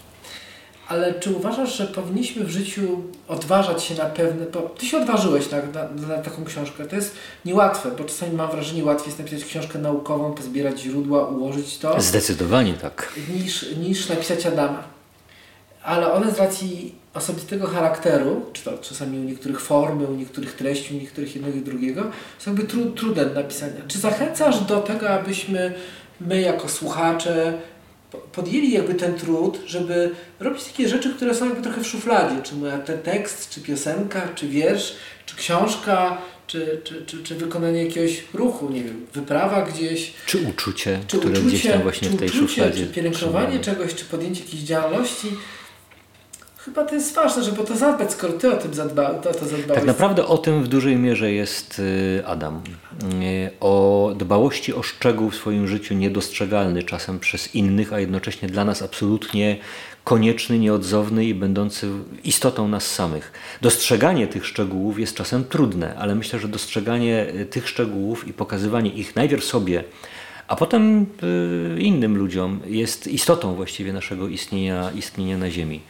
Ale 0.93 1.15
czy 1.15 1.31
uważasz, 1.31 1.77
że 1.77 1.87
powinniśmy 1.87 2.45
w 2.45 2.51
życiu 2.51 3.03
odważać 3.29 3.85
się 3.85 3.95
na 3.95 4.05
pewne. 4.05 4.47
Bo 4.47 4.61
ty 4.61 4.87
się 4.87 4.99
odważyłeś 4.99 5.51
na, 5.51 5.59
na, 5.59 6.07
na 6.09 6.23
taką 6.23 6.45
książkę. 6.45 6.87
To 6.87 6.97
jest 6.97 7.15
niełatwe, 7.45 7.91
bo 7.99 8.05
czasami 8.05 8.33
mam 8.33 8.51
wrażenie, 8.51 8.85
łatwiej 8.85 9.07
jest 9.07 9.19
napisać 9.19 9.45
książkę 9.45 9.79
naukową, 9.79 10.33
pozbierać 10.33 10.81
źródła, 10.81 11.27
ułożyć 11.27 11.79
to, 11.79 12.01
Zdecydowanie 12.01 12.75
tak. 12.75 13.13
niż, 13.35 13.77
niż 13.77 14.09
napisać 14.09 14.47
Adama. 14.47 14.85
Ale 15.83 16.13
one 16.13 16.33
z 16.33 16.39
racji 16.39 16.95
osobistego 17.15 17.67
charakteru, 17.67 18.47
czy 18.53 18.65
to 18.65 18.79
czasami 18.79 19.19
u 19.19 19.23
niektórych 19.23 19.61
formy, 19.61 20.07
u 20.07 20.15
niektórych 20.15 20.57
treści, 20.57 20.97
u 20.97 21.01
niektórych 21.01 21.35
jednego 21.35 21.59
i 21.59 21.61
drugiego, 21.61 22.03
są 22.39 22.51
jakby 22.51 22.67
tru, 22.67 22.91
trudne 22.91 23.27
do 23.27 23.35
napisania. 23.35 23.81
Czy 23.89 23.99
zachęcasz 23.99 24.61
do 24.61 24.81
tego, 24.81 25.11
abyśmy 25.11 25.75
my 26.21 26.41
jako 26.41 26.69
słuchacze 26.69 27.59
podjęli 28.33 28.71
jakby 28.71 28.95
ten 28.95 29.15
trud, 29.15 29.59
żeby 29.67 30.11
robić 30.41 30.65
takie 30.65 30.89
rzeczy, 30.89 31.15
które 31.15 31.35
są 31.35 31.47
jakby 31.47 31.63
trochę 31.63 31.81
w 31.81 31.87
szufladzie, 31.87 32.43
czy 32.43 32.55
moja 32.55 32.79
te 32.79 32.99
tekst, 32.99 33.51
czy 33.51 33.61
piosenka, 33.61 34.29
czy 34.35 34.49
wiersz, 34.49 34.95
czy 35.27 35.37
książka, 35.37 36.19
czy, 36.47 36.81
czy, 36.85 37.07
czy, 37.07 37.23
czy 37.23 37.35
wykonanie 37.35 37.85
jakiegoś 37.85 38.25
ruchu, 38.35 38.71
nie 38.71 38.85
wiem, 38.85 39.07
wyprawa 39.13 39.63
gdzieś, 39.63 40.13
Czy 40.27 40.39
uczucie, 40.39 40.99
czy 41.07 41.19
które 41.19 41.33
uczucie, 41.33 41.49
gdzieś 41.49 41.67
tam 41.73 41.83
właśnie 41.83 42.09
w 42.09 42.17
tej 42.17 42.29
uczucie, 42.29 42.47
szufladzie 42.47 42.87
czy 42.87 42.93
pielęgnowanie 42.93 43.61
czegoś, 43.61 43.95
czy 43.95 44.05
podjęcie 44.05 44.45
jakiejś 44.45 44.63
działalności. 44.63 45.29
Chyba 46.65 46.85
to 46.85 46.95
jest 46.95 47.15
ważne, 47.15 47.45
żeby 47.45 47.65
to 47.65 47.77
zadbać, 47.77 48.13
skoro 48.13 48.33
ty 48.33 48.55
o 48.55 48.57
tym 48.57 48.75
zadba, 48.75 49.15
to, 49.15 49.35
to 49.35 49.47
zadbałeś. 49.47 49.75
Tak 49.75 49.85
naprawdę 49.85 50.27
o 50.27 50.39
tym 50.39 50.65
w 50.65 50.69
dużej 50.69 50.97
mierze 50.97 51.33
jest 51.33 51.79
y, 51.79 52.23
Adam. 52.27 52.63
Y, 53.23 53.51
O 53.61 54.13
dbałości 54.17 54.75
o 54.75 54.83
szczegół 54.83 55.31
w 55.31 55.37
swoim 55.37 55.69
życiu 55.69 55.95
niedostrzegalny 55.95 56.83
czasem 56.83 57.21
przez 57.21 57.55
innych, 57.55 57.93
a 57.93 58.01
jednocześnie 58.01 58.49
dla 58.49 58.65
nas 58.65 58.83
absolutnie 58.83 59.57
konieczny, 60.05 60.59
nieodzowny 60.59 61.25
i 61.25 61.35
będący 61.35 61.91
istotą 62.25 62.69
nas 62.69 62.87
samych. 62.87 63.33
Dostrzeganie 63.61 64.27
tych 64.27 64.47
szczegółów 64.47 64.99
jest 64.99 65.17
czasem 65.17 65.45
trudne, 65.45 65.95
ale 65.99 66.15
myślę, 66.15 66.39
że 66.39 66.49
dostrzeganie 66.49 67.27
y, 67.35 67.47
tych 67.47 67.69
szczegółów 67.69 68.29
i 68.29 68.33
pokazywanie 68.33 68.91
ich 68.91 69.17
najpierw 69.17 69.45
sobie, 69.45 69.85
a 70.49 70.57
potem 70.57 71.07
innym 71.79 72.17
ludziom 72.17 72.61
jest 72.67 73.07
istotą 73.07 73.55
właściwie 73.55 73.93
naszego 73.93 74.29
istnienia, 74.29 74.91
istnienia 74.95 75.39
na 75.39 75.51
Ziemi. 75.51 75.81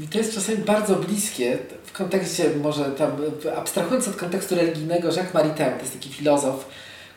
I 0.00 0.08
to 0.08 0.18
jest 0.18 0.34
czasami 0.34 0.58
bardzo 0.58 0.96
bliskie 0.96 1.58
w 1.84 1.92
kontekście, 1.92 2.50
może 2.62 2.84
tam, 2.84 3.10
abstrahując 3.56 4.08
od 4.08 4.16
kontekstu 4.16 4.54
religijnego, 4.54 5.08
Jacques 5.08 5.34
Maritain, 5.34 5.74
to 5.74 5.80
jest 5.80 5.92
taki 5.92 6.08
filozof, 6.08 6.68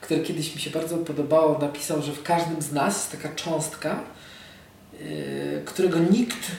który 0.02 0.22
kiedyś 0.22 0.56
mi 0.56 0.62
się 0.62 0.70
bardzo 0.70 0.98
podobało, 0.98 1.60
napisał, 1.60 2.02
że 2.02 2.12
w 2.12 2.24
każdym 2.24 2.62
z 2.62 2.72
nas 2.72 2.96
jest 2.96 3.12
taka 3.12 3.36
cząstka, 3.36 4.00
yy, 4.94 5.62
którego 5.66 6.00
nikt, 6.00 6.52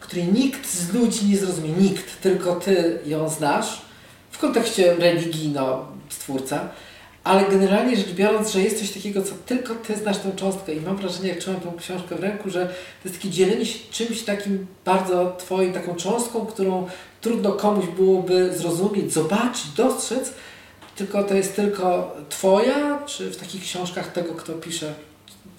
której 0.00 0.24
nikt 0.24 0.70
z 0.70 0.94
ludzi 0.94 1.26
nie 1.26 1.36
zrozumie, 1.36 1.70
nikt, 1.70 2.20
tylko 2.20 2.56
ty 2.56 2.98
ją 3.06 3.28
znasz, 3.28 3.82
w 4.30 4.38
kontekście 4.38 4.94
religii, 4.94 5.48
no, 5.48 5.86
stwórca, 6.08 6.68
ale 7.28 7.44
generalnie 7.50 7.96
rzecz 7.96 8.12
biorąc, 8.12 8.52
że 8.52 8.60
jest 8.60 8.78
coś 8.78 8.90
takiego, 8.90 9.22
co 9.22 9.34
tylko 9.46 9.74
ty 9.74 9.96
znasz 9.96 10.18
tą 10.18 10.32
cząstkę 10.36 10.74
i 10.74 10.80
mam 10.80 10.96
wrażenie, 10.96 11.28
jak 11.28 11.38
trzymam 11.38 11.60
tą 11.60 11.76
książkę 11.76 12.16
w 12.16 12.20
ręku, 12.20 12.50
że 12.50 12.66
to 12.66 13.08
jest 13.08 13.16
takie 13.16 13.30
dzielenie 13.30 13.66
się 13.66 13.78
czymś 13.90 14.22
takim 14.22 14.66
bardzo 14.84 15.36
twoim, 15.38 15.72
taką 15.72 15.94
cząstką, 15.94 16.46
którą 16.46 16.86
trudno 17.20 17.52
komuś 17.52 17.86
byłoby 17.86 18.56
zrozumieć, 18.56 19.12
zobaczyć, 19.12 19.66
dostrzec, 19.76 20.32
tylko 20.96 21.24
to 21.24 21.34
jest 21.34 21.56
tylko 21.56 22.16
twoja, 22.28 23.02
czy 23.06 23.30
w 23.30 23.36
takich 23.36 23.62
książkach 23.62 24.12
tego, 24.12 24.34
kto 24.34 24.52
pisze 24.52 24.94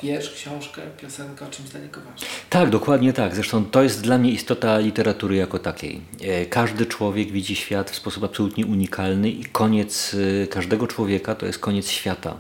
wiersz, 0.04 0.30
książkę, 0.30 0.82
piosenkę, 1.02 1.46
o 1.46 1.50
czymś 1.50 1.70
dla 1.70 1.80
niego 1.80 2.02
ważnym. 2.02 2.30
Tak, 2.50 2.70
dokładnie 2.70 3.14
tak. 3.14 3.36
Zresztą 3.36 3.66
to 3.66 3.84
jest 3.84 4.02
dla 4.02 4.18
mnie 4.18 4.32
istota 4.32 4.80
literatury 4.80 5.36
jako 5.36 5.60
takiej. 5.60 6.02
E, 6.22 6.46
Każdy 6.46 6.86
człowiek 6.86 7.32
widzi 7.32 7.56
świat 7.56 7.92
w 7.92 7.96
sposób 7.96 8.24
absolutnie 8.24 8.66
unikalny 8.66 9.30
i 9.30 9.46
koniec 9.46 10.16
e, 10.44 10.48
każdego 10.48 10.88
człowieka 10.88 11.36
to 11.36 11.46
jest 11.46 11.60
koniec 11.60 11.90
świata. 11.90 12.38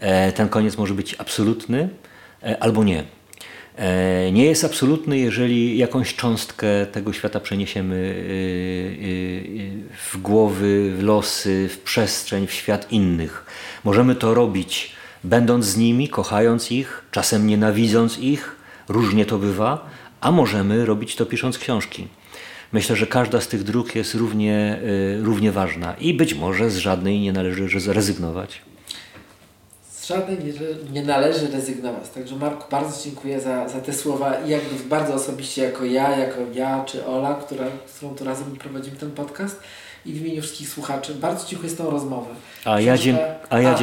E, 0.00 0.32
Ten 0.32 0.48
koniec 0.48 0.76
może 0.76 0.94
być 0.94 1.14
absolutny 1.18 1.88
albo 2.60 2.84
nie. 2.84 3.04
Nie 4.32 4.44
jest 4.44 4.64
absolutny, 4.64 5.18
jeżeli 5.18 5.78
jakąś 5.78 6.14
cząstkę 6.14 6.86
tego 6.86 7.12
świata 7.12 7.40
przeniesiemy 7.40 8.14
w 10.12 10.16
głowy, 10.16 10.92
w 10.98 11.02
losy, 11.02 11.68
w 11.68 11.78
przestrzeń, 11.78 12.46
w 12.46 12.52
świat 12.52 12.92
innych. 12.92 13.46
Możemy 13.84 14.14
to 14.14 14.34
robić 14.34 14.92
będąc 15.24 15.64
z 15.64 15.76
nimi, 15.76 16.08
kochając 16.08 16.72
ich, 16.72 17.02
czasem 17.10 17.46
nienawidząc 17.46 18.18
ich, 18.18 18.56
różnie 18.88 19.26
to 19.26 19.38
bywa, 19.38 19.90
a 20.20 20.30
możemy 20.30 20.86
robić 20.86 21.16
to 21.16 21.26
pisząc 21.26 21.58
książki. 21.58 22.08
Myślę, 22.72 22.96
że 22.96 23.06
każda 23.06 23.40
z 23.40 23.48
tych 23.48 23.64
dróg 23.64 23.94
jest 23.94 24.14
równie, 24.14 24.80
y, 25.18 25.24
równie 25.24 25.52
ważna 25.52 25.94
i 25.94 26.14
być 26.14 26.34
może 26.34 26.70
z 26.70 26.76
żadnej 26.76 27.20
nie 27.20 27.32
należy 27.32 27.80
zrezygnować. 27.80 28.62
Z 29.90 30.06
żadnej 30.06 30.38
nie, 30.38 30.52
nie 30.92 31.02
należy 31.02 31.48
rezygnować. 31.50 32.08
Także 32.08 32.36
Marku, 32.36 32.64
bardzo 32.70 33.04
dziękuję 33.04 33.40
za, 33.40 33.68
za 33.68 33.80
te 33.80 33.92
słowa 33.92 34.34
i 34.46 34.50
jakby 34.50 34.84
bardzo 34.88 35.14
osobiście 35.14 35.62
jako 35.62 35.84
ja, 35.84 36.16
jako 36.16 36.40
ja 36.54 36.84
czy 36.84 37.06
Ola, 37.06 37.34
która, 37.34 37.66
z 37.86 37.96
którą 37.96 38.14
tu 38.14 38.24
razem 38.24 38.56
prowadzimy 38.56 38.96
ten 38.96 39.10
podcast 39.10 39.60
i 40.08 40.12
w 40.12 40.20
imieniu 40.20 40.42
wszystkich 40.42 40.68
słuchaczy. 40.68 41.14
Bardzo 41.14 41.48
dziękuję 41.48 41.70
za 41.70 41.76
tą 41.76 41.90
rozmowę. 41.90 42.30
A 42.64 42.80
ja 42.80 42.98
dziem- 42.98 43.16
a 43.50 43.60
ja 43.60 43.78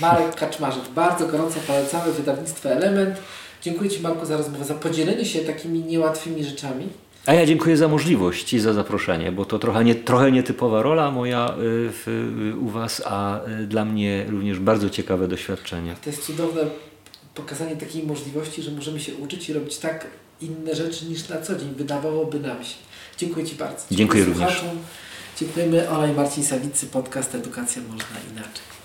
Marek 0.00 0.34
Kaczmarzyk. 0.34 0.82
Bardzo 0.94 1.26
gorąco 1.26 1.60
polecamy 1.66 2.12
wydawnictwo 2.12 2.68
Element. 2.68 3.16
Dziękuję 3.62 3.90
Ci 3.90 4.00
Marku 4.00 4.26
za 4.26 4.36
rozmowę, 4.36 4.64
za 4.64 4.74
podzielenie 4.74 5.24
się 5.24 5.38
takimi 5.40 5.78
niełatwymi 5.78 6.44
rzeczami. 6.44 6.88
A 7.26 7.34
ja 7.34 7.46
dziękuję 7.46 7.76
za 7.76 7.88
możliwość 7.88 8.52
i 8.52 8.60
za 8.60 8.72
zaproszenie, 8.72 9.32
bo 9.32 9.44
to 9.44 9.58
trochę, 9.58 9.84
nie, 9.84 9.94
trochę 9.94 10.32
nietypowa 10.32 10.82
rola 10.82 11.10
moja 11.10 11.48
y, 11.48 11.52
w, 11.92 12.08
y, 12.56 12.58
u 12.58 12.68
Was, 12.68 13.02
a 13.06 13.40
y, 13.62 13.66
dla 13.66 13.84
mnie 13.84 14.24
również 14.28 14.58
bardzo 14.58 14.90
ciekawe 14.90 15.28
doświadczenie. 15.28 15.94
To 16.04 16.10
jest 16.10 16.22
cudowne 16.26 16.60
pokazanie 17.34 17.76
takiej 17.76 18.02
możliwości, 18.02 18.62
że 18.62 18.70
możemy 18.70 19.00
się 19.00 19.14
uczyć 19.14 19.48
i 19.48 19.52
robić 19.52 19.76
tak 19.78 20.06
inne 20.40 20.74
rzeczy 20.74 21.04
niż 21.06 21.28
na 21.28 21.40
co 21.40 21.56
dzień 21.56 21.74
wydawałoby 21.76 22.40
nam 22.40 22.64
się. 22.64 22.74
Dziękuję 23.18 23.46
Ci 23.46 23.54
bardzo. 23.54 23.84
Dziękuję 23.90 24.24
również. 24.24 24.64
Dziękujemy 25.40 25.90
Ola 25.90 26.06
i 26.06 26.12
Marcin 26.12 26.44
Sawicy, 26.44 26.86
podcast 26.86 27.34
Edukacja 27.34 27.82
Można 27.82 28.20
Inaczej. 28.32 28.79